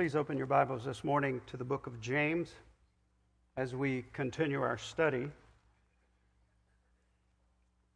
Please 0.00 0.16
open 0.16 0.38
your 0.38 0.46
Bibles 0.46 0.86
this 0.86 1.04
morning 1.04 1.42
to 1.48 1.58
the 1.58 1.64
book 1.64 1.86
of 1.86 2.00
James 2.00 2.48
as 3.58 3.74
we 3.74 4.02
continue 4.14 4.62
our 4.62 4.78
study 4.78 5.28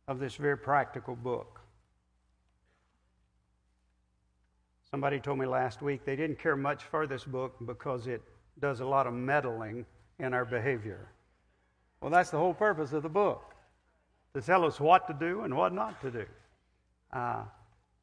of 0.07 0.19
this 0.19 0.35
very 0.35 0.59
practical 0.59 1.17
book. 1.17 1.63
Somebody 4.91 5.19
told 5.19 5.39
me 5.39 5.47
last 5.47 5.81
week 5.81 6.05
they 6.05 6.15
didn't 6.15 6.39
care 6.39 6.57
much 6.57 6.85
for 6.85 7.07
this 7.07 7.25
book 7.25 7.55
because 7.65 8.07
it 8.07 8.21
does 8.61 8.81
a 8.81 8.85
lot 8.85 9.07
of 9.07 9.15
meddling 9.15 9.87
in 10.19 10.35
our 10.35 10.45
behavior. 10.45 11.09
Well, 12.03 12.11
that's 12.11 12.29
the 12.29 12.37
whole 12.37 12.53
purpose 12.53 12.93
of 12.93 13.03
the 13.03 13.09
book 13.09 13.55
to 14.35 14.43
tell 14.43 14.67
us 14.67 14.79
what 14.79 15.07
to 15.07 15.15
do 15.15 15.41
and 15.41 15.57
what 15.57 15.73
not 15.73 16.03
to 16.03 16.11
do, 16.11 16.27
uh, 17.15 17.45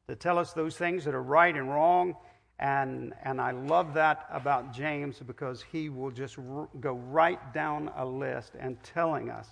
to 0.08 0.16
tell 0.16 0.38
us 0.38 0.54
those 0.54 0.76
things 0.76 1.04
that 1.04 1.14
are 1.14 1.22
right 1.22 1.54
and 1.54 1.70
wrong 1.70 2.16
and, 2.62 3.12
and 3.24 3.40
I 3.40 3.50
love 3.50 3.92
that 3.94 4.28
about 4.30 4.72
James 4.72 5.18
because 5.18 5.64
he 5.72 5.88
will 5.88 6.12
just 6.12 6.38
r- 6.38 6.68
go 6.78 6.92
right 6.92 7.52
down 7.52 7.90
a 7.96 8.06
list 8.06 8.52
and 8.56 8.80
telling 8.84 9.30
us 9.30 9.48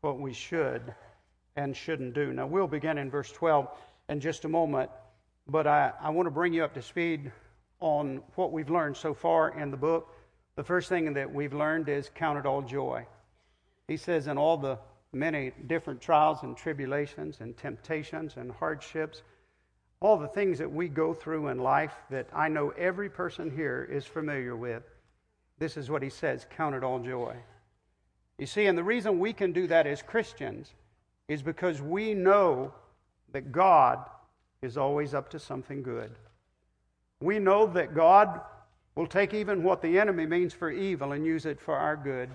what 0.00 0.18
we 0.18 0.32
should 0.32 0.94
and 1.56 1.76
shouldn't 1.76 2.14
do. 2.14 2.32
Now, 2.32 2.46
we'll 2.46 2.66
begin 2.66 2.96
in 2.96 3.10
verse 3.10 3.30
12 3.30 3.68
in 4.08 4.20
just 4.20 4.46
a 4.46 4.48
moment, 4.48 4.90
but 5.48 5.66
I, 5.66 5.92
I 6.00 6.08
want 6.08 6.28
to 6.28 6.30
bring 6.30 6.54
you 6.54 6.64
up 6.64 6.72
to 6.74 6.82
speed 6.82 7.30
on 7.78 8.22
what 8.36 8.52
we've 8.52 8.70
learned 8.70 8.96
so 8.96 9.12
far 9.12 9.50
in 9.60 9.70
the 9.70 9.76
book. 9.76 10.08
The 10.56 10.64
first 10.64 10.88
thing 10.88 11.12
that 11.12 11.30
we've 11.30 11.52
learned 11.52 11.90
is 11.90 12.10
count 12.14 12.38
it 12.38 12.46
all 12.46 12.62
joy. 12.62 13.06
He 13.86 13.98
says, 13.98 14.28
in 14.28 14.38
all 14.38 14.56
the 14.56 14.78
many 15.12 15.52
different 15.66 16.00
trials 16.00 16.38
and 16.42 16.56
tribulations 16.56 17.40
and 17.40 17.54
temptations 17.54 18.38
and 18.38 18.50
hardships, 18.50 19.20
all 20.00 20.16
the 20.16 20.28
things 20.28 20.58
that 20.58 20.72
we 20.72 20.88
go 20.88 21.12
through 21.12 21.48
in 21.48 21.58
life 21.58 21.92
that 22.10 22.26
I 22.32 22.48
know 22.48 22.70
every 22.70 23.10
person 23.10 23.50
here 23.50 23.86
is 23.90 24.06
familiar 24.06 24.56
with, 24.56 24.82
this 25.58 25.76
is 25.76 25.90
what 25.90 26.02
he 26.02 26.08
says 26.08 26.46
count 26.56 26.74
it 26.74 26.82
all 26.82 26.98
joy. 26.98 27.36
You 28.38 28.46
see, 28.46 28.66
and 28.66 28.78
the 28.78 28.84
reason 28.84 29.18
we 29.18 29.34
can 29.34 29.52
do 29.52 29.66
that 29.66 29.86
as 29.86 30.00
Christians 30.00 30.72
is 31.28 31.42
because 31.42 31.82
we 31.82 32.14
know 32.14 32.72
that 33.32 33.52
God 33.52 34.08
is 34.62 34.78
always 34.78 35.12
up 35.12 35.28
to 35.30 35.38
something 35.38 35.82
good. 35.82 36.12
We 37.20 37.38
know 37.38 37.66
that 37.66 37.94
God 37.94 38.40
will 38.94 39.06
take 39.06 39.34
even 39.34 39.62
what 39.62 39.82
the 39.82 39.98
enemy 39.98 40.24
means 40.24 40.54
for 40.54 40.70
evil 40.70 41.12
and 41.12 41.26
use 41.26 41.44
it 41.44 41.60
for 41.60 41.76
our 41.76 41.96
good 41.96 42.30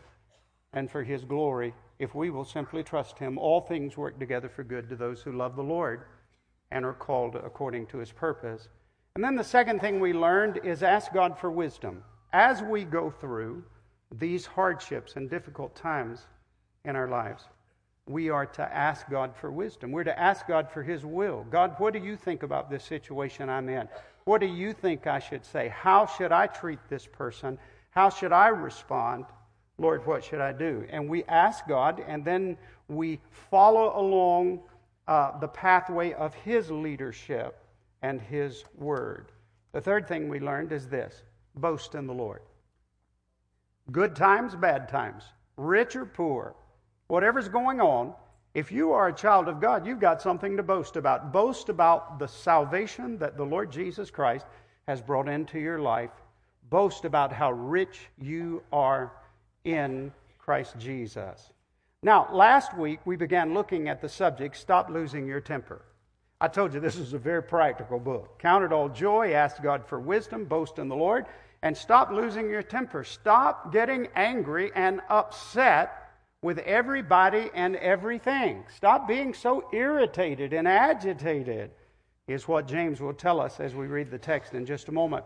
and 0.74 0.90
for 0.90 1.04
his 1.04 1.26
glory 1.26 1.74
if 1.98 2.14
we 2.14 2.30
will 2.30 2.46
simply 2.46 2.84
trust 2.84 3.18
him. 3.18 3.40
All 3.40 3.62
things 3.62 3.98
work 3.98 4.20
together 4.20 4.50
for 4.50 4.64
good 4.64 4.88
to 4.90 4.96
those 4.96 5.24
who 5.24 5.32
love 5.32 5.56
the 5.56 5.64
Lord 5.64 6.04
and 6.76 6.86
are 6.86 6.94
called 6.94 7.38
according 7.38 7.88
to 7.88 7.98
his 8.00 8.12
purpose. 8.12 8.68
And 9.16 9.24
then 9.24 9.36
the 9.36 9.46
second 9.46 9.80
thing 9.80 10.02
we 10.02 10.12
learned 10.12 10.60
is 10.66 10.84
ask 10.84 11.14
God 11.14 11.40
for 11.40 11.50
wisdom. 11.50 12.04
As 12.34 12.62
we 12.62 12.84
go 12.84 13.10
through 13.10 13.64
these 14.12 14.46
hardships 14.46 15.16
and 15.16 15.30
difficult 15.30 15.74
times 15.74 16.28
in 16.84 16.98
our 16.98 17.08
lives, 17.08 17.46
we 18.08 18.30
are 18.30 18.46
to 18.46 18.76
ask 18.76 19.10
God 19.10 19.34
for 19.38 19.50
wisdom. 19.50 19.94
We're 19.94 20.04
to 20.04 20.20
ask 20.20 20.48
God 20.48 20.70
for 20.70 20.84
his 20.84 21.06
will. 21.06 21.46
God, 21.50 21.76
what 21.78 21.94
do 21.94 22.00
you 22.00 22.18
think 22.18 22.44
about 22.44 22.70
this 22.70 22.84
situation 22.84 23.50
I'm 23.50 23.70
in? 23.70 23.88
What 24.26 24.42
do 24.42 24.48
you 24.48 24.74
think 24.74 25.08
I 25.08 25.20
should 25.20 25.46
say? 25.46 25.70
How 25.70 26.06
should 26.06 26.34
I 26.34 26.48
treat 26.48 26.80
this 26.90 27.08
person? 27.08 27.58
How 27.92 28.10
should 28.10 28.34
I 28.34 28.50
respond? 28.50 29.24
Lord, 29.78 30.06
what 30.06 30.26
should 30.26 30.42
I 30.42 30.52
do? 30.52 30.86
And 30.90 31.10
we 31.10 31.24
ask 31.24 31.66
God, 31.70 32.04
and 32.06 32.26
then 32.26 32.58
we 32.90 33.22
follow 33.50 33.98
along 33.98 34.60
uh, 35.08 35.38
the 35.40 35.48
pathway 35.48 36.14
of 36.14 36.34
His 36.34 36.72
leadership 36.72 37.58
and 38.02 38.22
His 38.22 38.66
word. 38.76 39.32
The 39.72 39.82
third 39.82 40.08
thing 40.08 40.30
we 40.30 40.40
learned 40.40 40.72
is 40.72 40.88
this 40.88 41.24
boast 41.56 41.96
in 41.96 42.08
the 42.08 42.14
Lord. 42.14 42.42
Good 43.92 44.16
times, 44.16 44.56
bad 44.56 44.90
times, 44.90 45.24
rich 45.58 45.96
or 45.96 46.06
poor, 46.06 46.56
whatever's 47.08 47.48
going 47.48 47.80
on, 47.80 48.14
if 48.56 48.72
you 48.72 48.94
are 48.94 49.10
a 49.10 49.14
child 49.14 49.50
of 49.50 49.60
God, 49.60 49.86
you've 49.86 50.00
got 50.00 50.22
something 50.22 50.56
to 50.56 50.64
boast 50.64 50.96
about. 50.96 51.34
Boast 51.34 51.68
about 51.68 52.20
the 52.20 52.28
salvation 52.28 53.18
that 53.18 53.36
the 53.36 53.44
Lord 53.44 53.70
Jesus 53.70 54.10
Christ 54.10 54.46
has 54.88 55.02
brought 55.02 55.28
into 55.28 55.60
your 55.60 55.80
life. 55.80 56.12
Boast 56.70 57.04
about 57.04 57.34
how 57.34 57.52
rich 57.52 58.08
you 58.18 58.64
are 58.72 59.12
in 59.66 60.12
Christ 60.40 60.78
Jesus. 60.80 61.52
Now, 62.06 62.28
last 62.32 62.78
week 62.78 63.00
we 63.04 63.16
began 63.16 63.56
looking 63.56 63.90
at 63.90 64.00
the 64.00 64.08
subject 64.08 64.56
Stop 64.58 64.92
Losing 64.92 65.26
Your 65.26 65.42
Temper. 65.42 65.84
I 66.40 66.48
told 66.48 66.72
you 66.72 66.80
this 66.80 66.98
is 66.98 67.14
a 67.14 67.18
very 67.18 67.42
practical 67.42 67.98
book. 67.98 68.38
Count 68.38 68.64
it 68.64 68.72
all 68.72 68.90
joy, 68.90 69.34
ask 69.34 69.60
God 69.64 69.84
for 69.84 70.00
wisdom, 70.00 70.46
boast 70.46 70.78
in 70.78 70.88
the 70.88 70.96
Lord, 70.96 71.26
and 71.64 71.76
stop 71.76 72.12
losing 72.12 72.48
your 72.48 72.62
temper. 72.62 73.04
Stop 73.04 73.74
getting 73.74 74.08
angry 74.16 74.72
and 74.76 75.02
upset 75.10 76.12
with 76.44 76.60
everybody 76.60 77.50
and 77.56 77.76
everything. 77.78 78.66
Stop 78.76 79.08
being 79.08 79.34
so 79.34 79.68
irritated 79.74 80.54
and 80.54 80.68
agitated, 80.68 81.72
is 82.28 82.48
what 82.48 82.68
James 82.68 83.02
will 83.02 83.16
tell 83.16 83.42
us 83.42 83.60
as 83.60 83.74
we 83.74 83.88
read 83.88 84.12
the 84.12 84.20
text 84.20 84.54
in 84.54 84.64
just 84.64 84.90
a 84.90 84.92
moment. 84.92 85.26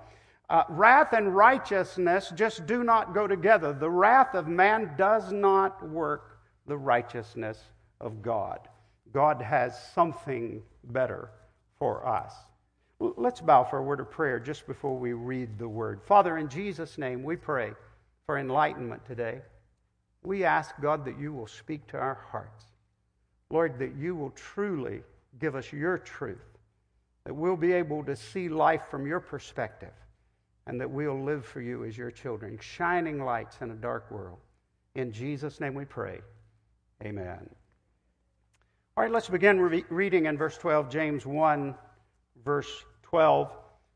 Uh, 0.50 0.64
wrath 0.70 1.12
and 1.12 1.36
righteousness 1.36 2.32
just 2.38 2.66
do 2.66 2.86
not 2.86 3.14
go 3.14 3.28
together. 3.28 3.74
The 3.74 3.90
wrath 3.90 4.34
of 4.34 4.48
man 4.48 4.92
does 4.98 5.34
not 5.34 5.86
work 5.86 6.29
the 6.69 6.78
righteousness 6.78 7.59
of 8.00 8.22
God. 8.22 8.59
God 9.12 9.41
has 9.41 9.78
something 9.94 10.62
better 10.85 11.31
for 11.78 12.07
us. 12.07 12.34
Let's 13.00 13.41
bow 13.41 13.63
for 13.63 13.80
a 13.80 13.84
word 13.84 14.00
of 14.00 14.12
prayer 14.12 14.40
just 14.40 14.68
before 14.68 14.97
we 14.97 15.13
read 15.13 15.57
the 15.57 15.68
word. 15.68 16.02
Father, 16.02 16.38
in 16.38 16.47
Jesus' 16.47 16.97
name, 16.97 17.24
we 17.24 17.35
pray 17.35 17.72
for 18.25 18.38
enlightenment 18.38 19.06
today. 19.06 19.41
We 20.24 20.44
ask, 20.44 20.75
God, 20.81 21.06
that 21.06 21.19
you 21.19 21.34
will 21.34 21.47
speak 21.47 21.88
to 21.88 21.97
our 21.97 22.19
hearts. 22.31 22.66
Lord, 23.50 23.80
that 23.80 23.96
you 23.96 24.16
will 24.16 24.31
truly 24.31 25.01
give 25.40 25.56
us 25.56 25.74
your 25.74 25.97
truth, 25.97 26.57
that 27.24 27.34
we'll 27.34 27.57
be 27.57 27.72
able 27.72 28.03
to 28.03 28.16
see 28.16 28.50
life 28.50 28.84
from 28.91 29.07
your 29.07 29.19
perspective, 29.19 29.94
and 30.68 30.80
that 30.80 30.90
we'll 30.90 31.24
live 31.24 31.46
for 31.46 31.62
you 31.62 31.86
as 31.86 31.97
your 31.97 32.12
children, 32.12 32.59
shining 32.62 33.24
lights 33.24 33.57
in 33.62 33.72
a 33.72 33.75
dark 33.75 34.12
world. 34.12 34.40
In 34.96 35.12
Jesus' 35.12 35.59
name 35.59 35.74
we 35.74 35.86
pray. 35.86 36.19
Amen. 37.04 37.50
All 38.98 39.04
right, 39.04 39.12
let's 39.12 39.30
begin 39.30 39.60
re- 39.62 39.86
reading 39.90 40.26
in 40.26 40.38
verse 40.38 40.58
12. 40.58 40.90
James 40.90 41.26
1, 41.26 41.74
verse 42.44 42.86
12 43.04 43.52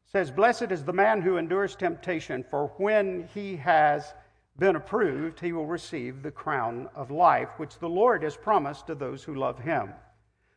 says, 0.05 0.31
Blessed 0.31 0.71
is 0.71 0.83
the 0.83 0.93
man 0.93 1.21
who 1.21 1.37
endures 1.37 1.75
temptation, 1.75 2.45
for 2.49 2.67
when 2.77 3.27
he 3.33 3.57
has 3.57 4.13
been 4.57 4.75
approved, 4.75 5.39
he 5.39 5.51
will 5.51 5.65
receive 5.65 6.21
the 6.21 6.31
crown 6.31 6.87
of 6.95 7.11
life, 7.11 7.49
which 7.57 7.79
the 7.79 7.89
Lord 7.89 8.23
has 8.23 8.37
promised 8.37 8.87
to 8.87 8.95
those 8.95 9.23
who 9.23 9.35
love 9.35 9.59
him. 9.59 9.91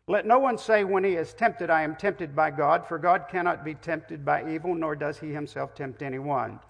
Let 0.06 0.26
no 0.26 0.38
one 0.38 0.58
say 0.58 0.84
when 0.84 1.02
he 1.02 1.14
is 1.14 1.34
tempted, 1.34 1.68
I 1.68 1.82
am 1.82 1.96
tempted 1.96 2.36
by 2.36 2.52
God, 2.52 2.86
for 2.86 2.98
God 2.98 3.26
cannot 3.28 3.64
be 3.64 3.74
tempted 3.74 4.24
by 4.24 4.48
evil, 4.48 4.74
nor 4.74 4.94
does 4.94 5.18
he 5.18 5.32
himself 5.32 5.74
tempt 5.74 6.02
anyone. 6.02 6.60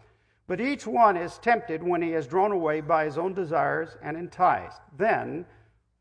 But 0.47 0.61
each 0.61 0.87
one 0.87 1.17
is 1.17 1.39
tempted 1.39 1.83
when 1.83 2.01
he 2.01 2.13
is 2.13 2.27
drawn 2.27 2.53
away 2.53 2.81
by 2.81 3.05
his 3.05 3.19
own 3.19 3.35
desires 3.35 3.97
and 4.01 4.17
enticed. 4.17 4.81
Then, 4.97 5.45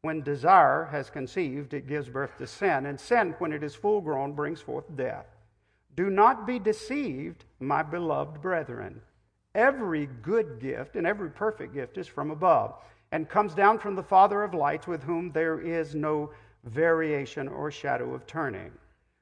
when 0.05 0.21
desire 0.21 0.87
has 0.91 1.09
conceived, 1.09 1.73
it 1.73 1.87
gives 1.87 2.07
birth 2.07 2.37
to 2.37 2.45
sin, 2.45 2.85
and 2.85 2.99
sin, 2.99 3.33
when 3.39 3.51
it 3.51 3.63
is 3.63 3.73
full 3.73 4.01
grown, 4.01 4.33
brings 4.33 4.61
forth 4.61 4.85
death. 4.95 5.25
Do 5.95 6.11
not 6.11 6.45
be 6.45 6.59
deceived, 6.59 7.43
my 7.59 7.81
beloved 7.81 8.39
brethren. 8.39 9.01
Every 9.55 10.05
good 10.21 10.59
gift 10.59 10.95
and 10.95 11.07
every 11.07 11.31
perfect 11.31 11.73
gift 11.73 11.97
is 11.97 12.07
from 12.07 12.29
above, 12.29 12.75
and 13.11 13.27
comes 13.27 13.55
down 13.55 13.79
from 13.79 13.95
the 13.95 14.03
Father 14.03 14.43
of 14.43 14.53
lights, 14.53 14.85
with 14.85 15.01
whom 15.01 15.31
there 15.31 15.59
is 15.59 15.95
no 15.95 16.29
variation 16.65 17.47
or 17.47 17.71
shadow 17.71 18.13
of 18.13 18.27
turning. 18.27 18.71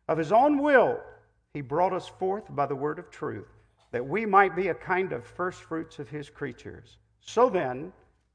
Of 0.09 0.17
his 0.17 0.33
own 0.33 0.57
will, 0.57 0.99
he 1.53 1.61
brought 1.61 1.93
us 1.93 2.09
forth 2.09 2.43
by 2.49 2.65
the 2.65 2.75
word 2.75 2.99
of 2.99 3.09
truth, 3.09 3.47
that 3.91 4.05
we 4.05 4.25
might 4.25 4.53
be 4.53 4.67
a 4.67 4.75
kind 4.75 5.13
of 5.13 5.25
firstfruits 5.25 5.99
of 5.99 6.09
his 6.09 6.29
creatures. 6.29 6.97
So 7.21 7.49
then, 7.49 7.93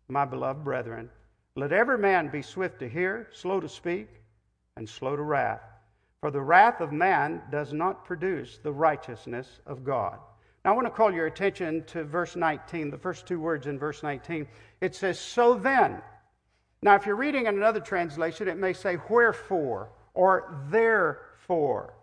my 0.08 0.24
beloved 0.24 0.64
brethren, 0.64 1.10
let 1.58 1.72
every 1.72 1.98
man 1.98 2.28
be 2.28 2.40
swift 2.40 2.78
to 2.78 2.88
hear, 2.88 3.28
slow 3.32 3.58
to 3.58 3.68
speak, 3.68 4.06
and 4.76 4.88
slow 4.88 5.16
to 5.16 5.22
wrath. 5.22 5.60
For 6.20 6.30
the 6.30 6.40
wrath 6.40 6.80
of 6.80 6.92
man 6.92 7.42
does 7.50 7.72
not 7.72 8.04
produce 8.04 8.58
the 8.58 8.70
righteousness 8.70 9.60
of 9.66 9.82
God. 9.82 10.20
Now, 10.64 10.70
I 10.72 10.74
want 10.76 10.86
to 10.86 10.92
call 10.92 11.12
your 11.12 11.26
attention 11.26 11.82
to 11.86 12.04
verse 12.04 12.36
19, 12.36 12.90
the 12.90 12.96
first 12.98 13.26
two 13.26 13.40
words 13.40 13.66
in 13.66 13.76
verse 13.76 14.04
19. 14.04 14.46
It 14.80 14.94
says, 14.94 15.18
So 15.18 15.54
then. 15.54 16.00
Now, 16.80 16.94
if 16.94 17.06
you're 17.06 17.16
reading 17.16 17.46
in 17.46 17.56
another 17.56 17.80
translation, 17.80 18.46
it 18.46 18.56
may 18.56 18.72
say, 18.72 18.96
Wherefore, 19.08 19.90
or 20.14 20.64
Therefore. 20.70 21.94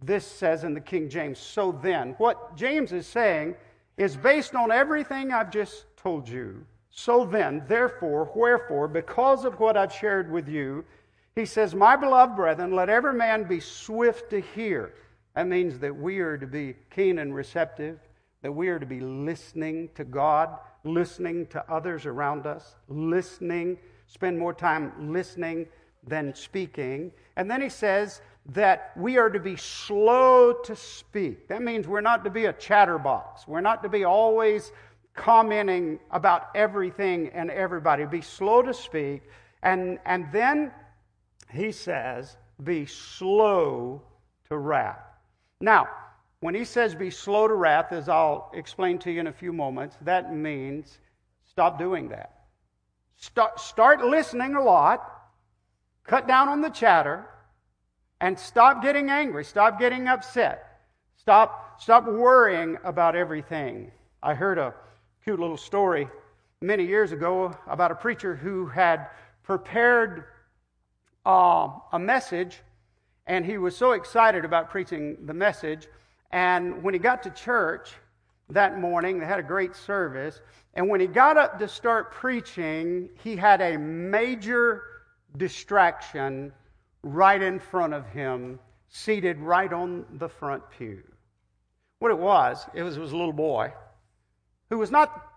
This 0.00 0.24
says 0.24 0.62
in 0.62 0.74
the 0.74 0.80
King 0.80 1.08
James, 1.08 1.40
So 1.40 1.72
then. 1.72 2.14
What 2.18 2.56
James 2.56 2.92
is 2.92 3.08
saying 3.08 3.56
is 3.96 4.16
based 4.16 4.54
on 4.54 4.70
everything 4.70 5.32
I've 5.32 5.50
just 5.50 5.86
told 5.96 6.28
you. 6.28 6.64
So 6.98 7.26
then, 7.26 7.62
therefore, 7.68 8.30
wherefore, 8.34 8.88
because 8.88 9.44
of 9.44 9.60
what 9.60 9.76
I've 9.76 9.92
shared 9.92 10.32
with 10.32 10.48
you, 10.48 10.82
he 11.34 11.44
says, 11.44 11.74
My 11.74 11.94
beloved 11.94 12.34
brethren, 12.34 12.74
let 12.74 12.88
every 12.88 13.12
man 13.12 13.44
be 13.44 13.60
swift 13.60 14.30
to 14.30 14.40
hear. 14.40 14.94
That 15.34 15.46
means 15.46 15.78
that 15.80 15.94
we 15.94 16.20
are 16.20 16.38
to 16.38 16.46
be 16.46 16.74
keen 16.90 17.18
and 17.18 17.34
receptive, 17.34 17.98
that 18.40 18.50
we 18.50 18.68
are 18.68 18.78
to 18.78 18.86
be 18.86 19.00
listening 19.00 19.90
to 19.94 20.04
God, 20.04 20.58
listening 20.84 21.46
to 21.48 21.62
others 21.70 22.06
around 22.06 22.46
us, 22.46 22.76
listening, 22.88 23.76
spend 24.06 24.38
more 24.38 24.54
time 24.54 25.12
listening 25.12 25.66
than 26.06 26.34
speaking. 26.34 27.12
And 27.36 27.50
then 27.50 27.60
he 27.60 27.68
says 27.68 28.22
that 28.46 28.92
we 28.96 29.18
are 29.18 29.28
to 29.28 29.40
be 29.40 29.56
slow 29.56 30.54
to 30.64 30.74
speak. 30.74 31.48
That 31.48 31.60
means 31.60 31.86
we're 31.86 32.00
not 32.00 32.24
to 32.24 32.30
be 32.30 32.46
a 32.46 32.54
chatterbox. 32.54 33.46
We're 33.46 33.60
not 33.60 33.82
to 33.82 33.90
be 33.90 34.04
always 34.04 34.72
commenting 35.16 35.98
about 36.10 36.48
everything 36.54 37.30
and 37.34 37.50
everybody. 37.50 38.04
Be 38.04 38.20
slow 38.20 38.62
to 38.62 38.72
speak. 38.72 39.22
And, 39.62 39.98
and 40.04 40.26
then 40.32 40.70
he 41.50 41.72
says, 41.72 42.36
be 42.62 42.86
slow 42.86 44.02
to 44.48 44.56
wrath. 44.56 45.00
Now, 45.60 45.88
when 46.40 46.54
he 46.54 46.64
says 46.64 46.94
be 46.94 47.10
slow 47.10 47.48
to 47.48 47.54
wrath, 47.54 47.92
as 47.92 48.08
I'll 48.08 48.50
explain 48.54 48.98
to 49.00 49.10
you 49.10 49.20
in 49.20 49.26
a 49.26 49.32
few 49.32 49.52
moments, 49.52 49.96
that 50.02 50.34
means 50.34 50.98
stop 51.44 51.78
doing 51.78 52.08
that. 52.10 52.32
Start, 53.16 53.58
start 53.58 54.04
listening 54.04 54.54
a 54.54 54.62
lot, 54.62 55.02
cut 56.04 56.28
down 56.28 56.48
on 56.48 56.60
the 56.60 56.68
chatter, 56.68 57.26
and 58.20 58.38
stop 58.38 58.82
getting 58.82 59.10
angry, 59.10 59.44
stop 59.44 59.78
getting 59.78 60.06
upset, 60.06 60.80
stop, 61.16 61.80
stop 61.80 62.04
worrying 62.06 62.76
about 62.84 63.16
everything. 63.16 63.90
I 64.22 64.34
heard 64.34 64.58
a 64.58 64.74
cute 65.26 65.40
little 65.40 65.56
story 65.56 66.08
many 66.60 66.86
years 66.86 67.10
ago 67.10 67.52
about 67.66 67.90
a 67.90 67.96
preacher 67.96 68.36
who 68.36 68.64
had 68.68 69.08
prepared 69.42 70.22
uh, 71.26 71.68
a 71.92 71.98
message, 71.98 72.60
and 73.26 73.44
he 73.44 73.58
was 73.58 73.76
so 73.76 73.90
excited 73.90 74.44
about 74.44 74.70
preaching 74.70 75.16
the 75.26 75.34
message. 75.34 75.88
And 76.30 76.80
when 76.80 76.94
he 76.94 77.00
got 77.00 77.24
to 77.24 77.30
church 77.30 77.90
that 78.50 78.78
morning, 78.78 79.18
they 79.18 79.26
had 79.26 79.40
a 79.40 79.42
great 79.42 79.74
service. 79.74 80.40
And 80.74 80.88
when 80.88 81.00
he 81.00 81.08
got 81.08 81.36
up 81.36 81.58
to 81.58 81.66
start 81.66 82.12
preaching, 82.12 83.08
he 83.24 83.34
had 83.34 83.60
a 83.60 83.76
major 83.76 84.84
distraction 85.36 86.52
right 87.02 87.42
in 87.42 87.58
front 87.58 87.94
of 87.94 88.06
him, 88.10 88.60
seated 88.90 89.40
right 89.40 89.72
on 89.72 90.04
the 90.18 90.28
front 90.28 90.62
pew. 90.78 91.02
What 91.98 92.12
it 92.12 92.18
was, 92.18 92.64
it 92.74 92.84
was, 92.84 92.96
it 92.96 93.00
was 93.00 93.10
a 93.10 93.16
little 93.16 93.32
boy 93.32 93.72
who 94.70 94.78
was 94.78 94.90
not 94.90 95.32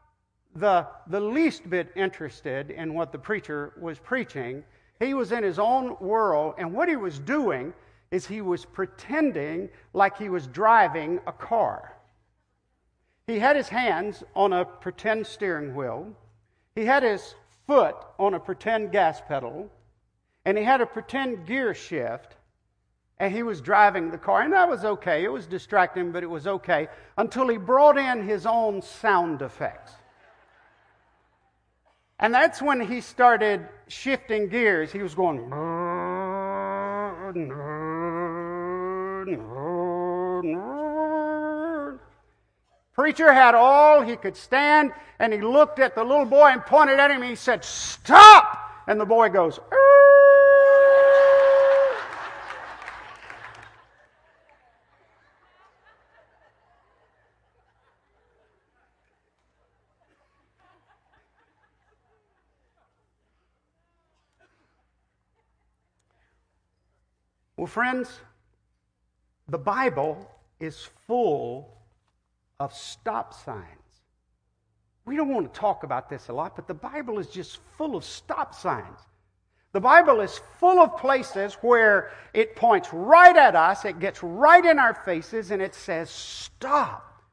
the, 0.56 0.88
the 1.08 1.20
least 1.20 1.70
bit 1.70 1.92
interested 1.96 2.72
in 2.72 2.94
what 2.94 3.12
the 3.12 3.20
preacher 3.20 3.74
was 3.80 4.00
preaching. 4.00 4.64
He 5.00 5.14
was 5.14 5.32
in 5.32 5.44
his 5.44 5.60
own 5.60 5.96
world, 6.00 6.56
and 6.58 6.74
what 6.74 6.90
he 6.90 6.96
was 6.96 7.20
doing 7.20 7.74
is 8.12 8.26
he 8.26 8.42
was 8.42 8.66
pretending 8.66 9.70
like 9.94 10.18
he 10.18 10.30
was 10.30 10.48
driving 10.48 11.20
a 11.28 11.32
car. 11.32 11.96
He 13.28 13.38
had 13.38 13.56
his 13.56 13.70
hands 13.70 14.24
on 14.36 14.54
a 14.54 14.66
pretend 14.66 15.28
steering 15.28 15.76
wheel, 15.76 16.12
he 16.76 16.86
had 16.86 17.04
his 17.04 17.36
foot 17.68 17.96
on 18.18 18.34
a 18.34 18.40
pretend 18.40 18.92
gas 18.92 19.22
pedal, 19.28 19.70
and 20.46 20.58
he 20.58 20.64
had 20.64 20.82
a 20.82 20.86
pretend 20.86 21.46
gear 21.46 21.76
shift, 21.76 22.36
and 23.20 23.34
he 23.34 23.44
was 23.44 23.60
driving 23.62 24.12
the 24.12 24.18
car. 24.18 24.42
And 24.42 24.54
that 24.54 24.70
was 24.70 24.86
okay. 24.86 25.24
It 25.24 25.32
was 25.32 25.46
distracting, 25.46 26.12
but 26.12 26.24
it 26.24 26.30
was 26.30 26.48
okay 26.48 26.88
until 27.18 27.48
he 27.48 27.58
brought 27.58 27.98
in 27.98 28.28
his 28.28 28.46
own 28.46 28.82
sound 28.82 29.42
effects. 29.42 29.92
And 32.20 32.34
that's 32.34 32.62
when 32.62 32.82
he 32.82 33.02
started 33.02 33.68
shifting 33.88 34.50
gears. 34.50 34.92
He 34.92 35.02
was 35.02 35.16
going. 35.16 35.50
Preacher 42.94 43.32
had 43.32 43.56
all 43.56 44.02
he 44.02 44.18
could 44.18 44.36
stand, 44.36 44.92
and 45.20 45.32
he 45.32 45.40
looked 45.40 45.80
at 45.80 45.96
the 45.96 46.04
little 46.04 46.26
boy 46.26 46.48
and 46.48 46.66
pointed 46.66 47.00
at 47.00 47.12
him, 47.12 47.22
and 47.22 47.30
he 47.30 47.36
said, 47.36 47.64
Stop! 47.64 48.58
And 48.88 49.00
the 49.00 49.06
boy 49.06 49.30
goes, 49.30 49.60
Well, 67.60 67.68
friends, 67.68 68.22
the 69.50 69.58
Bible 69.58 70.32
is 70.62 70.88
full 71.06 71.68
of 72.58 72.74
stop 72.74 73.34
signs. 73.34 73.66
We 75.06 75.18
don't 75.18 75.28
want 75.28 75.54
to 75.54 75.60
talk 75.60 75.84
about 75.84 76.10
this 76.10 76.30
a 76.30 76.34
lot, 76.34 76.56
but 76.56 76.70
the 76.70 76.74
Bible 76.74 77.20
is 77.20 77.28
just 77.28 77.60
full 77.78 77.98
of 77.98 78.06
stop 78.06 78.56
signs. 78.56 79.02
The 79.74 79.82
Bible 79.82 80.22
is 80.22 80.40
full 80.58 80.80
of 80.80 80.96
places 80.96 81.56
where 81.56 82.12
it 82.34 82.56
points 82.56 82.94
right 82.94 83.36
at 83.36 83.58
us, 83.58 83.84
it 83.84 84.00
gets 84.00 84.24
right 84.24 84.64
in 84.64 84.80
our 84.80 84.94
faces, 84.94 85.52
and 85.52 85.62
it 85.62 85.76
says, 85.76 86.10
Stop. 86.10 87.26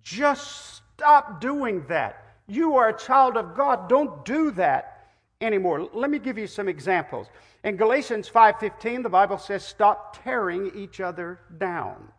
Just 0.00 0.76
stop 0.94 1.40
doing 1.40 1.84
that. 1.88 2.36
You 2.46 2.76
are 2.76 2.90
a 2.90 2.96
child 2.96 3.36
of 3.36 3.56
God. 3.56 3.88
Don't 3.88 4.24
do 4.24 4.52
that 4.52 5.08
anymore. 5.40 5.88
Let 5.92 6.08
me 6.08 6.20
give 6.20 6.38
you 6.38 6.46
some 6.46 6.68
examples. 6.68 7.26
In 7.66 7.76
Galatians 7.76 8.28
5:15, 8.28 9.02
the 9.02 9.08
Bible 9.08 9.38
says, 9.38 9.64
"Stop 9.64 10.22
tearing 10.22 10.70
each 10.76 11.00
other 11.00 11.40
down." 11.58 12.12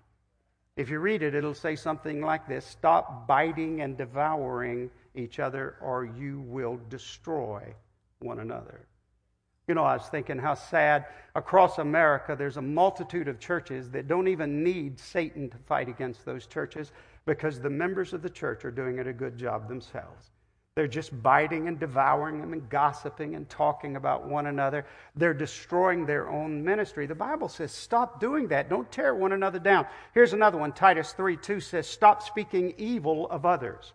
If 0.76 0.90
you 0.90 1.00
read 1.00 1.24
it, 1.24 1.34
it'll 1.34 1.54
say 1.54 1.78
something 1.78 2.20
like 2.20 2.46
this 2.48 2.66
Stop 2.66 3.28
biting 3.28 3.80
and 3.80 3.96
devouring 3.96 4.92
each 5.16 5.40
other, 5.40 5.78
or 5.80 6.04
you 6.04 6.42
will 6.42 6.82
destroy 6.90 7.74
one 8.20 8.40
another. 8.40 8.82
You 9.70 9.76
know, 9.76 9.86
I 9.86 9.94
was 9.94 10.10
thinking 10.10 10.38
how 10.38 10.54
sad 10.54 11.06
across 11.34 11.78
America 11.78 12.36
there's 12.36 12.58
a 12.58 12.62
multitude 12.62 13.30
of 13.30 13.40
churches 13.40 13.90
that 13.92 14.10
don't 14.10 14.28
even 14.28 14.66
need 14.66 15.00
Satan 15.00 15.50
to 15.52 15.58
fight 15.60 15.88
against 15.88 16.26
those 16.26 16.46
churches 16.46 16.92
because 17.26 17.62
the 17.62 17.70
members 17.70 18.12
of 18.12 18.22
the 18.22 18.30
church 18.30 18.66
are 18.66 18.72
doing 18.72 18.98
it 18.98 19.08
a 19.08 19.14
good 19.14 19.38
job 19.38 19.70
themselves. 19.70 20.30
They're 20.78 20.88
just 20.88 21.24
biting 21.24 21.68
and 21.68 21.80
devouring 21.80 22.40
them 22.40 22.54
and 22.54 22.70
gossiping 22.70 23.34
and 23.34 23.50
talking 23.50 23.96
about 23.96 24.28
one 24.28 24.46
another. 24.46 24.86
They're 25.16 25.34
destroying 25.34 26.06
their 26.06 26.30
own 26.30 26.64
ministry. 26.64 27.08
The 27.08 27.16
Bible 27.16 27.50
says, 27.50 27.72
stop 27.72 28.20
doing 28.20 28.50
that. 28.50 28.70
Don't 28.70 28.92
tear 28.92 29.16
one 29.16 29.32
another 29.32 29.58
down. 29.58 29.88
Here's 30.14 30.34
another 30.34 30.60
one. 30.60 30.72
Titus 30.72 31.14
3 31.14 31.36
2 31.36 31.62
says, 31.62 31.88
stop 31.88 32.22
speaking 32.22 32.76
evil 32.78 33.28
of 33.32 33.44
others. 33.44 33.94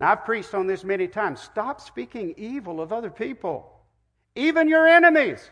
Now, 0.00 0.12
I've 0.12 0.24
preached 0.24 0.54
on 0.54 0.66
this 0.66 0.82
many 0.82 1.08
times. 1.08 1.42
Stop 1.42 1.82
speaking 1.82 2.32
evil 2.38 2.80
of 2.80 2.90
other 2.90 3.10
people, 3.10 3.70
even 4.34 4.70
your 4.70 4.86
enemies. 4.86 5.50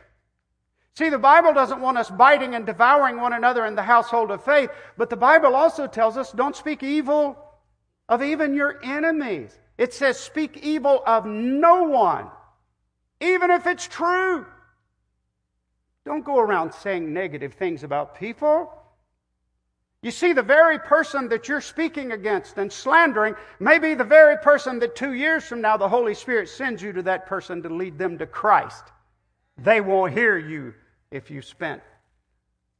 See, 0.94 1.10
the 1.10 1.18
Bible 1.18 1.52
doesn't 1.52 1.82
want 1.82 1.98
us 1.98 2.08
biting 2.08 2.54
and 2.54 2.64
devouring 2.64 3.20
one 3.20 3.34
another 3.34 3.66
in 3.66 3.74
the 3.74 3.82
household 3.82 4.30
of 4.30 4.42
faith, 4.42 4.70
but 4.96 5.10
the 5.10 5.16
Bible 5.16 5.54
also 5.54 5.86
tells 5.86 6.16
us 6.16 6.32
don't 6.32 6.56
speak 6.56 6.82
evil 6.82 7.36
of 8.08 8.22
even 8.22 8.54
your 8.54 8.82
enemies. 8.82 9.58
It 9.76 9.92
says, 9.92 10.18
speak 10.18 10.58
evil 10.62 11.02
of 11.06 11.26
no 11.26 11.84
one, 11.84 12.28
even 13.20 13.50
if 13.50 13.66
it's 13.66 13.88
true. 13.88 14.46
Don't 16.04 16.24
go 16.24 16.38
around 16.38 16.72
saying 16.72 17.12
negative 17.12 17.54
things 17.54 17.82
about 17.82 18.18
people. 18.18 18.72
You 20.02 20.10
see, 20.10 20.34
the 20.34 20.42
very 20.42 20.78
person 20.78 21.28
that 21.30 21.48
you're 21.48 21.62
speaking 21.62 22.12
against 22.12 22.58
and 22.58 22.70
slandering 22.70 23.34
may 23.58 23.78
be 23.78 23.94
the 23.94 24.04
very 24.04 24.36
person 24.36 24.78
that 24.80 24.94
two 24.94 25.14
years 25.14 25.44
from 25.44 25.62
now 25.62 25.78
the 25.78 25.88
Holy 25.88 26.12
Spirit 26.12 26.50
sends 26.50 26.82
you 26.82 26.92
to 26.92 27.02
that 27.04 27.26
person 27.26 27.62
to 27.62 27.70
lead 27.70 27.98
them 27.98 28.18
to 28.18 28.26
Christ. 28.26 28.84
They 29.56 29.80
won't 29.80 30.12
hear 30.12 30.36
you 30.36 30.74
if 31.10 31.30
you 31.30 31.40
spent 31.40 31.80